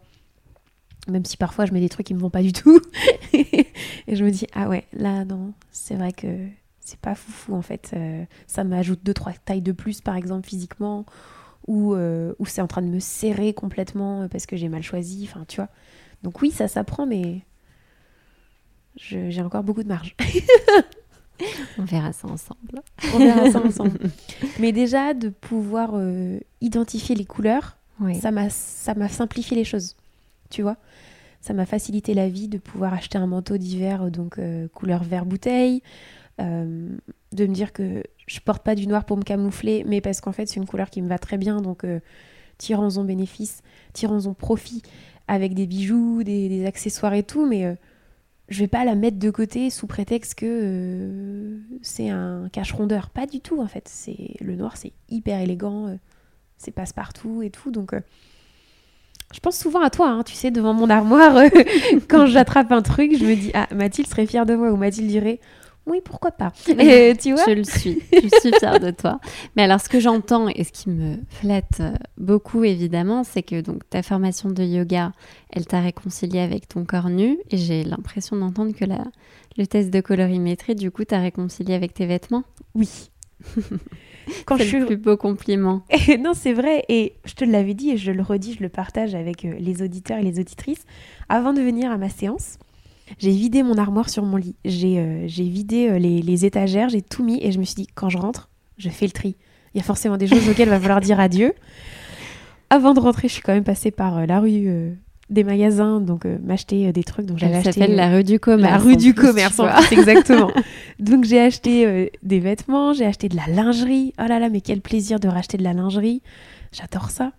[1.10, 2.80] Même si parfois je mets des trucs qui me vont pas du tout.
[3.34, 3.66] et
[4.08, 6.48] je me dis, ah ouais, là, non, c'est vrai que
[6.80, 7.92] c'est pas foufou en fait.
[7.94, 11.06] Euh, ça m'ajoute deux, trois tailles de plus, par exemple, physiquement.
[11.68, 15.28] Ou, euh, ou c'est en train de me serrer complètement parce que j'ai mal choisi.
[15.30, 15.70] Enfin, tu vois.
[16.24, 17.42] Donc oui, ça s'apprend, mais
[18.96, 20.16] j'ai encore beaucoup de marge.
[21.78, 22.82] On verra ça ensemble.
[23.14, 24.00] On verra ça ensemble.
[24.60, 27.78] Mais déjà, de pouvoir euh, identifier les couleurs,
[28.20, 28.50] ça m'a
[29.10, 29.96] simplifié les choses.
[30.50, 30.78] Tu vois
[31.42, 35.04] Ça m'a facilité la vie de pouvoir acheter un manteau d'hiver, euh, donc euh, couleur
[35.04, 35.84] vert bouteille.
[36.40, 40.32] De me dire que je porte pas du noir pour me camoufler, mais parce qu'en
[40.32, 41.62] fait, c'est une couleur qui me va très bien.
[41.62, 41.86] Donc,
[42.58, 43.62] tirons-en bénéfice,
[43.94, 44.82] tirons-en profit
[45.28, 47.46] avec des bijoux, des, accessoires et tout.
[47.46, 47.76] Mais
[48.50, 53.10] je vais pas la mettre de côté sous prétexte que euh, c'est un cache-rondeur.
[53.10, 53.88] Pas du tout en fait.
[53.88, 55.96] C'est le noir, c'est hyper élégant, euh,
[56.58, 57.72] c'est passe-partout et tout.
[57.72, 58.00] Donc, euh,
[59.34, 61.44] je pense souvent à toi, hein, tu sais, devant mon armoire,
[62.08, 65.10] quand j'attrape un truc, je me dis ah Mathilde serait fière de moi ou Mathilde
[65.10, 65.40] dirait
[65.88, 69.20] oui, pourquoi pas et, Tu vois Je le suis, je suis fière de toi.
[69.56, 73.62] Mais alors, ce que j'entends et ce qui me flatte euh, beaucoup, évidemment, c'est que
[73.62, 75.14] donc ta formation de yoga,
[75.50, 77.40] elle t'a réconcilié avec ton corps nu.
[77.50, 79.06] Et j'ai l'impression d'entendre que la,
[79.58, 82.44] le test de colorimétrie, du coup, t'a réconcilié avec tes vêtements.
[82.76, 83.10] Oui.
[84.46, 84.80] Quand je suis...
[84.80, 85.84] le plus beau compliment.
[86.20, 86.84] non, c'est vrai.
[86.90, 89.82] Et je te l'avais dit et je le redis, je le partage avec euh, les
[89.82, 90.86] auditeurs et les auditrices.
[91.30, 92.60] Avant de venir à ma séance,
[93.20, 94.56] j'ai vidé mon armoire sur mon lit.
[94.66, 98.10] J'ai euh, vidé euh, les, étagères, j'ai tout mis et je me suis dit, quand
[98.10, 99.36] je rentre, je fais le tri.
[99.74, 101.54] Il y a forcément des choses auxquelles il va falloir dire adieu.
[102.70, 104.98] Avant de rentrer, je suis quand même passée par euh, la rue
[105.30, 107.26] des magasins, donc m'acheter des trucs.
[107.26, 107.88] Donc j'avais acheté.
[107.88, 108.72] la rue du commerce.
[108.72, 109.60] La rue du commerce,
[109.92, 110.52] exactement.
[111.00, 114.14] donc j'ai acheté des vêtements, j'ai acheté de la lingerie.
[114.20, 116.22] Oh là là, mais quel plaisir de racheter de la lingerie.
[116.72, 117.34] J'adore ça.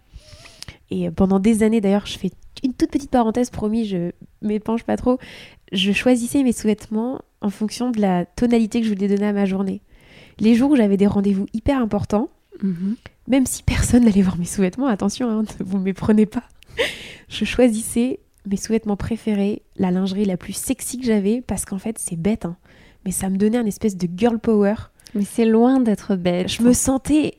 [0.90, 2.30] Et pendant des années, d'ailleurs, je fais
[2.62, 4.10] une toute petite parenthèse, promis, je
[4.42, 5.18] m'épanche pas trop
[5.72, 9.44] je choisissais mes sous-vêtements en fonction de la tonalité que je voulais donner à ma
[9.44, 9.80] journée.
[10.38, 12.28] Les jours où j'avais des rendez-vous hyper importants,
[12.62, 12.96] mhm.
[13.26, 16.44] même si personne n'allait voir mes sous-vêtements, attention, hein, ne vous méprenez pas,
[17.28, 21.98] je choisissais mes sous-vêtements préférés, la lingerie la plus sexy que j'avais, parce qu'en fait,
[21.98, 22.56] c'est bête, hein,
[23.04, 24.74] mais ça me donnait un espèce de girl power.
[25.14, 26.48] Mais c'est loin d'être bête.
[26.48, 27.38] Je me sentais,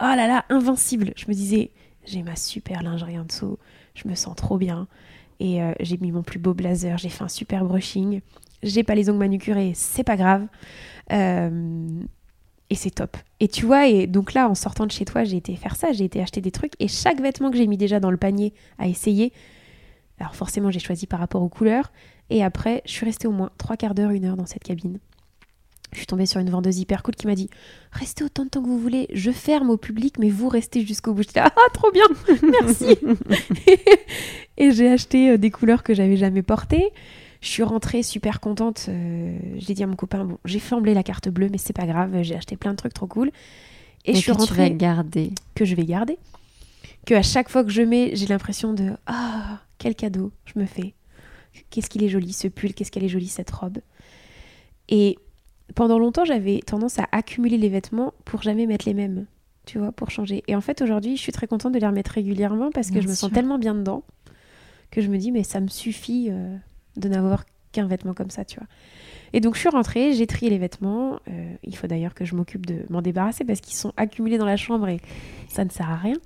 [0.00, 1.12] oh là là, invincible.
[1.16, 1.70] Je me disais,
[2.04, 3.58] j'ai ma super lingerie en dessous,
[3.94, 4.88] je me sens trop bien.
[5.40, 8.20] Et euh, j'ai mis mon plus beau blazer, j'ai fait un super brushing.
[8.62, 10.46] J'ai pas les ongles manucurés, c'est pas grave.
[11.12, 12.00] Euh,
[12.70, 13.16] et c'est top.
[13.40, 15.92] Et tu vois, et donc là, en sortant de chez toi, j'ai été faire ça,
[15.92, 16.72] j'ai été acheter des trucs.
[16.80, 19.32] Et chaque vêtement que j'ai mis déjà dans le panier à essayer,
[20.18, 21.92] alors forcément, j'ai choisi par rapport aux couleurs.
[22.30, 24.98] Et après, je suis restée au moins trois quarts d'heure, une heure dans cette cabine.
[25.94, 27.48] Je suis tombée sur une vendeuse hyper cool qui m'a dit
[27.92, 31.14] Restez autant de temps que vous voulez, je ferme au public, mais vous restez jusqu'au
[31.14, 31.22] bout.
[31.22, 32.04] J'étais Ah, trop bien
[32.60, 32.98] Merci
[34.56, 36.90] Et j'ai acheté euh, des couleurs que j'avais jamais portées.
[37.40, 38.86] Je suis rentrée super contente.
[38.88, 41.86] Euh, j'ai dit à mon copain Bon, j'ai flambé la carte bleue, mais c'est pas
[41.86, 43.30] grave, j'ai acheté plein de trucs trop cool.
[44.04, 44.70] Et, je suis rentrée.
[44.72, 45.30] Que garder.
[45.54, 46.18] Que je vais garder.
[47.06, 50.66] Que à chaque fois que je mets, j'ai l'impression de Ah, quel cadeau je me
[50.66, 50.94] fais.
[51.70, 53.78] Qu'est-ce qu'il est joli ce pull, qu'est-ce qu'elle est jolie cette robe.
[54.88, 55.18] Et
[55.74, 59.26] pendant longtemps, j'avais tendance à accumuler les vêtements pour jamais mettre les mêmes,
[59.66, 60.42] tu vois, pour changer.
[60.46, 63.08] Et en fait, aujourd'hui, je suis très contente de les remettre régulièrement parce que je
[63.08, 64.02] me sens tellement bien dedans
[64.90, 66.56] que je me dis, mais ça me suffit euh,
[66.96, 68.68] de n'avoir qu'un vêtement comme ça, tu vois.
[69.32, 71.18] Et donc, je suis rentrée, j'ai trié les vêtements.
[71.28, 74.44] Euh, il faut d'ailleurs que je m'occupe de m'en débarrasser parce qu'ils sont accumulés dans
[74.44, 75.00] la chambre et
[75.48, 76.16] ça ne sert à rien.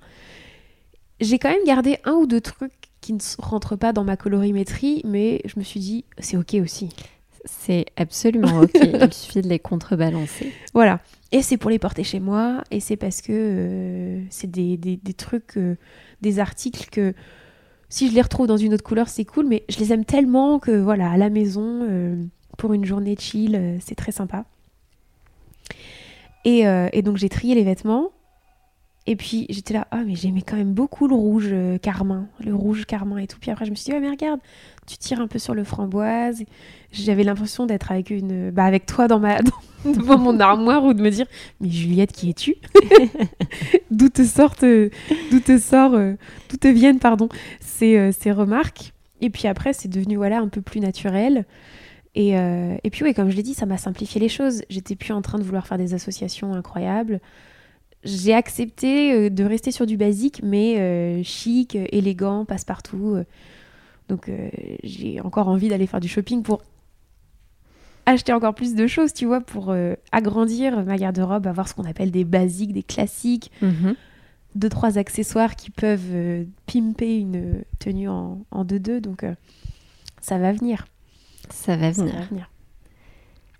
[1.19, 2.71] J'ai quand même gardé un ou deux trucs
[3.01, 6.89] qui ne rentrent pas dans ma colorimétrie, mais je me suis dit, c'est ok aussi.
[7.45, 8.71] C'est absolument ok.
[8.83, 10.51] Il suffit de les contrebalancer.
[10.73, 10.99] Voilà.
[11.31, 12.63] Et c'est pour les porter chez moi.
[12.71, 15.75] Et c'est parce que euh, c'est des, des, trucs, euh,
[16.21, 17.13] des articles que
[17.89, 19.47] si je les retrouve dans une autre couleur, c'est cool.
[19.47, 22.23] Mais je les aime tellement que voilà, à la maison, euh,
[22.57, 24.45] pour une journée chill, c'est très sympa.
[26.45, 26.63] Et,
[26.93, 28.11] et donc j'ai trié les vêtements.
[29.09, 31.51] Et puis j'étais là, ah mais j'aimais quand même beaucoup le rouge
[31.81, 33.39] carmin, le rouge carmin et tout.
[33.41, 34.39] Puis après je me suis dit, ouais mais regarde,
[34.85, 36.43] tu tires un peu sur le framboise.
[36.91, 39.39] J'avais l'impression d'être avec une, bah avec toi dans ma,
[39.83, 41.25] devant mon armoire ou de me dire
[41.59, 42.57] mais Juliette qui es-tu?
[43.89, 44.63] D'où te sortent,
[45.31, 45.97] d'où te sort,
[46.47, 47.29] d'où te viennent pardon
[47.61, 51.47] ces, ces remarques Et puis après c'est devenu voilà un peu plus naturel.
[52.13, 54.61] Et, et puis oui comme je l'ai dit ça m'a simplifié les choses.
[54.69, 57.19] J'étais plus en train de vouloir faire des associations incroyables
[58.03, 63.17] j'ai accepté de rester sur du basique, mais chic, élégant, passe-partout.
[64.07, 64.31] Donc
[64.83, 66.61] j'ai encore envie d'aller faire du shopping pour
[68.09, 71.85] acheter encore plus de choses, tu vois, pour euh, agrandir ma garde-robe, avoir ce qu'on
[71.85, 73.95] appelle des basiques, des classiques, mhm.
[74.55, 78.99] deux, trois accessoires qui peuvent euh, pimper une tenue en, en deux-deux.
[79.01, 79.33] Donc, euh,
[80.21, 80.87] ça va venir.
[81.49, 82.13] Ça va venir.
[82.13, 82.51] Ça va venir.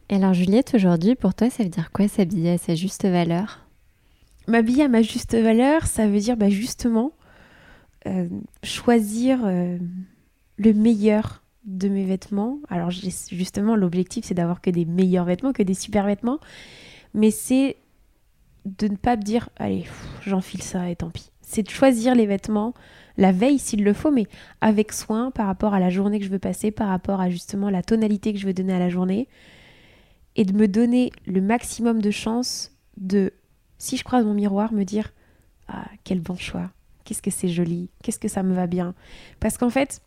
[0.10, 3.60] Et alors, Juliette, aujourd'hui, pour toi, ça veut dire quoi s'habiller à sa juste valeur?
[4.50, 7.14] M'habiller à ma juste valeur, ça veut dire bah, justement
[8.64, 12.60] choisir le meilleur de mes vêtements.
[12.70, 16.40] Alors justement, l'objectif, c'est d'avoir que des meilleurs vêtements, que des super vêtements.
[17.14, 17.78] Mais c'est
[18.66, 19.86] de ne pas me dire, allez,
[20.26, 21.32] j'enfile ça et tant pis.
[21.42, 22.74] C'est de choisir les vêtements
[23.20, 24.28] la veille s'il le faut, mais
[24.62, 27.70] avec soin par rapport à la journée que je veux passer, par rapport à justement
[27.70, 29.28] la tonalité que je veux donner à la journée.
[30.38, 33.34] Et de me donner le maximum de chance de,
[33.80, 35.12] si je croise mon miroir, me dire,
[35.68, 36.70] ah, quel bon choix.
[37.04, 37.90] Qu'est-ce que c'est joli.
[38.04, 38.94] Qu'est-ce que ça me va bien.
[39.40, 40.02] Parce qu'en fait,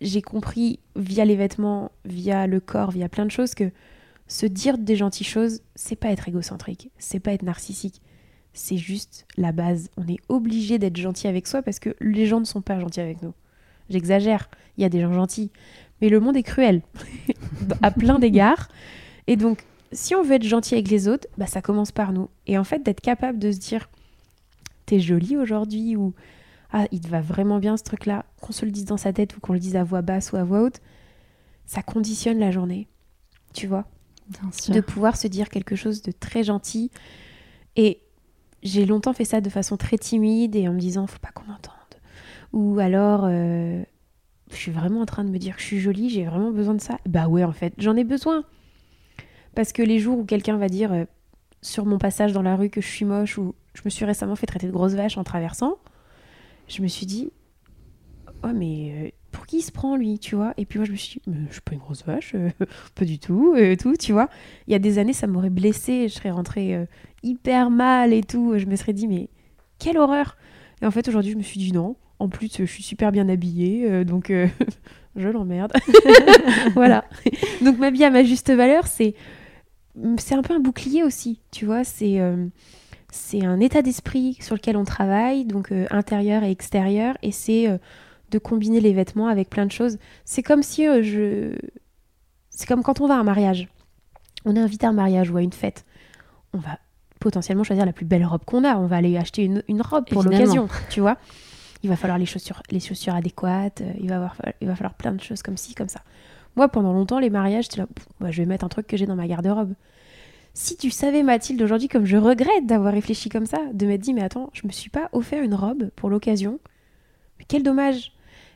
[0.00, 3.70] j'ai compris via les vêtements, via le corps, via plein de choses que
[4.26, 8.02] se dire des gentilles choses, c'est pas être égocentrique, c'est pas être narcissique.
[8.52, 9.90] C'est juste la base.
[9.96, 13.00] On est obligé d'être gentil avec soi parce que les gens ne sont pas gentils
[13.00, 13.34] avec nous.
[13.90, 15.50] J'exagère, il y a des gens gentils.
[16.00, 16.82] Mais le monde est cruel,
[17.82, 18.68] à plein d'égards.
[19.26, 19.64] Et donc,
[19.94, 22.28] si on veut être gentil avec les autres, bah, ça commence par nous.
[22.46, 23.88] Et en fait, d'être capable de se dire,
[24.86, 26.12] t'es jolie aujourd'hui, ou
[26.72, 29.36] ah, il te va vraiment bien ce truc-là, qu'on se le dise dans sa tête
[29.36, 30.80] ou qu'on le dise à voix basse ou à voix haute,
[31.66, 32.88] ça conditionne la journée,
[33.52, 33.86] tu vois?
[34.72, 36.90] De pouvoir se dire quelque chose de très gentil.
[37.76, 38.00] Et
[38.62, 41.44] j'ai longtemps fait ça de façon très timide et en me disant, faut pas qu'on
[41.44, 41.74] m'entende.
[42.52, 43.82] Ou alors, euh,
[44.50, 46.74] je suis vraiment en train de me dire que je suis jolie, j'ai vraiment besoin
[46.74, 46.98] de ça.
[47.06, 48.44] Bah ouais, en fait, j'en ai besoin.
[49.54, 51.04] Parce que les jours où quelqu'un va dire euh,
[51.62, 54.36] sur mon passage dans la rue que je suis moche ou je me suis récemment
[54.36, 55.78] fait traiter de grosse vache en traversant,
[56.68, 57.30] je me suis dit,
[58.42, 60.54] oh mais euh, pour qui il se prend lui, tu vois?
[60.56, 62.50] Et puis moi je me suis dit, mais je suis pas une grosse vache, euh,
[62.94, 64.28] pas du tout, tout, tu vois?
[64.66, 66.86] Il y a des années ça m'aurait blessée, je serais rentrée
[67.22, 69.28] hyper mal et tout, je me serais dit, mais
[69.78, 70.36] quelle horreur
[70.82, 73.28] Et en fait aujourd'hui je me suis dit non, en plus je suis super bien
[73.28, 74.32] habillée, donc
[75.16, 75.72] je l'emmerde.
[76.74, 77.04] voilà.
[77.62, 79.14] donc ma vie à ma juste valeur, c'est
[80.18, 82.20] c'est un peu un bouclier aussi, tu vois, c'est
[83.14, 87.68] c'est un état d'esprit sur lequel on travaille, donc euh, intérieur et extérieur, et c'est
[87.68, 87.78] euh,
[88.32, 89.98] de combiner les vêtements avec plein de choses.
[90.24, 91.56] C'est comme si euh, je.
[92.50, 93.68] C'est comme quand on va à un mariage.
[94.44, 95.84] On est invité à un mariage ou à une fête.
[96.52, 96.78] On va
[97.20, 98.76] potentiellement choisir la plus belle robe qu'on a.
[98.76, 101.16] On va aller acheter une, robe pour l'occasion, tu vois.
[101.84, 105.12] Il va falloir les chaussures, les chaussures adéquates, il va, avoir, il va falloir plein
[105.12, 106.00] de choses comme ci, comme ça.
[106.56, 107.86] Moi, pendant longtemps, les mariages, là,
[108.20, 109.74] bah, je vais mettre un truc que j'ai dans ma garde-robe.
[110.52, 114.14] Si tu savais, Mathilde, aujourd'hui, comme je regrette d'avoir réfléchi comme ça, de m'être dit,
[114.14, 116.60] mais attends, je me suis pas offert une robe pour l'occasion.
[117.38, 118.12] Mais quel dommage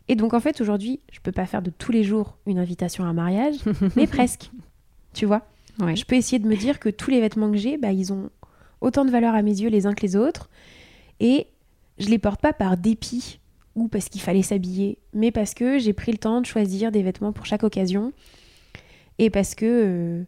[0.07, 3.03] Et donc, en fait, aujourd'hui, je peux pas faire de tous les jours une invitation
[3.03, 3.57] à un mariage,
[3.97, 4.51] mais presque.
[5.13, 5.43] Tu vois?
[5.95, 8.31] Je peux essayer de me dire que tous les vêtements que j'ai, bah, ils ont
[8.81, 10.49] autant de valeur à mes yeux les uns que les autres.
[11.21, 11.49] Et
[11.99, 13.41] je les porte pas par dépit
[13.79, 17.03] ou parce qu'il fallait s'habiller, mais parce que j'ai pris le temps de choisir des
[17.03, 18.13] vêtements pour chaque occasion.
[19.19, 19.67] Et parce que.
[19.67, 20.25] Euh,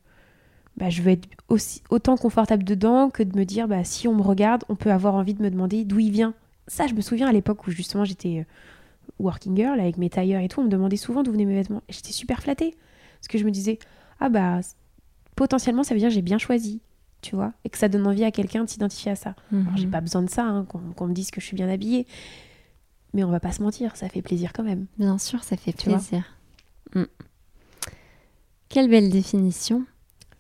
[0.76, 4.14] bah, je veux être aussi, autant confortable dedans que de me dire bah, si on
[4.14, 6.32] me regarde, on peut avoir envie de me demander d'où il vient.
[6.68, 8.44] Ça, je me souviens à l'époque où justement j'étais euh,
[9.18, 11.82] working girl avec mes tailleurs et tout, on me demandait souvent d'où venaient mes vêtements.
[11.88, 12.74] Et j'étais super flattée
[13.20, 13.78] parce que je me disais
[14.20, 14.60] ah bah
[15.36, 16.80] potentiellement ça veut dire j'ai bien choisi,
[17.20, 19.34] tu vois, et que ça donne envie à quelqu'un de s'identifier à ça.
[19.52, 19.92] Alors j'ai mhm.
[19.92, 22.06] pas besoin de ça, hein, qu'on me dise que je suis bien habillée,
[23.12, 24.86] mais on va pas se mentir, ça fait plaisir quand même.
[24.98, 26.24] Bien sûr, ça fait plaisir.
[26.94, 27.04] Mm.
[28.68, 29.84] Quelle belle définition.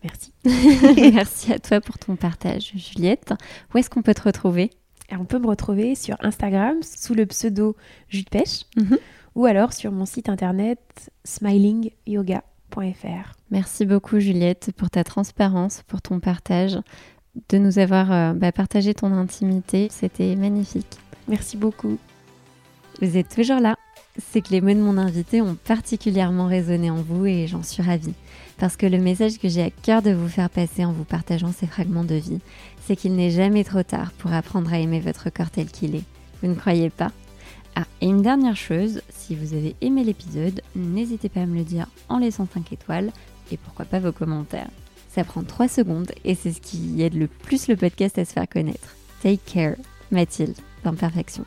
[0.02, 0.32] Merci.
[1.12, 3.34] Merci à toi pour ton partage, Juliette.
[3.74, 4.70] Où est-ce qu'on peut te retrouver?
[5.12, 7.76] On peut me retrouver sur Instagram sous le pseudo
[8.08, 8.96] Jus de pêche mhm.
[9.34, 13.34] ou alors sur mon site internet smilingyoga.fr.
[13.50, 16.78] Merci beaucoup, Juliette, pour ta transparence, pour ton partage,
[17.48, 19.88] de nous avoir euh, bah, partagé ton intimité.
[19.90, 20.98] C'était magnifique.
[21.26, 21.98] Merci beaucoup.
[23.00, 23.76] Vous êtes toujours là.
[24.18, 27.82] C'est que les mots de mon invité ont particulièrement résonné en vous et j'en suis
[27.82, 28.14] ravie.
[28.58, 31.52] Parce que le message que j'ai à cœur de vous faire passer en vous partageant
[31.52, 32.40] ces fragments de vie,
[32.86, 36.04] c'est qu'il n'est jamais trop tard pour apprendre à aimer votre corps tel qu'il est.
[36.42, 37.12] Vous ne croyez pas?
[37.76, 41.64] Ah, et une dernière chose, si vous avez aimé l'épisode, n'hésitez pas à me le
[41.64, 43.12] dire en laissant 5 étoiles
[43.52, 44.70] et pourquoi pas vos commentaires.
[45.08, 48.32] Ça prend 3 secondes et c'est ce qui aide le plus le podcast à se
[48.32, 48.96] faire connaître.
[49.22, 49.76] Take care,
[50.10, 51.44] Mathilde, d'imperfection.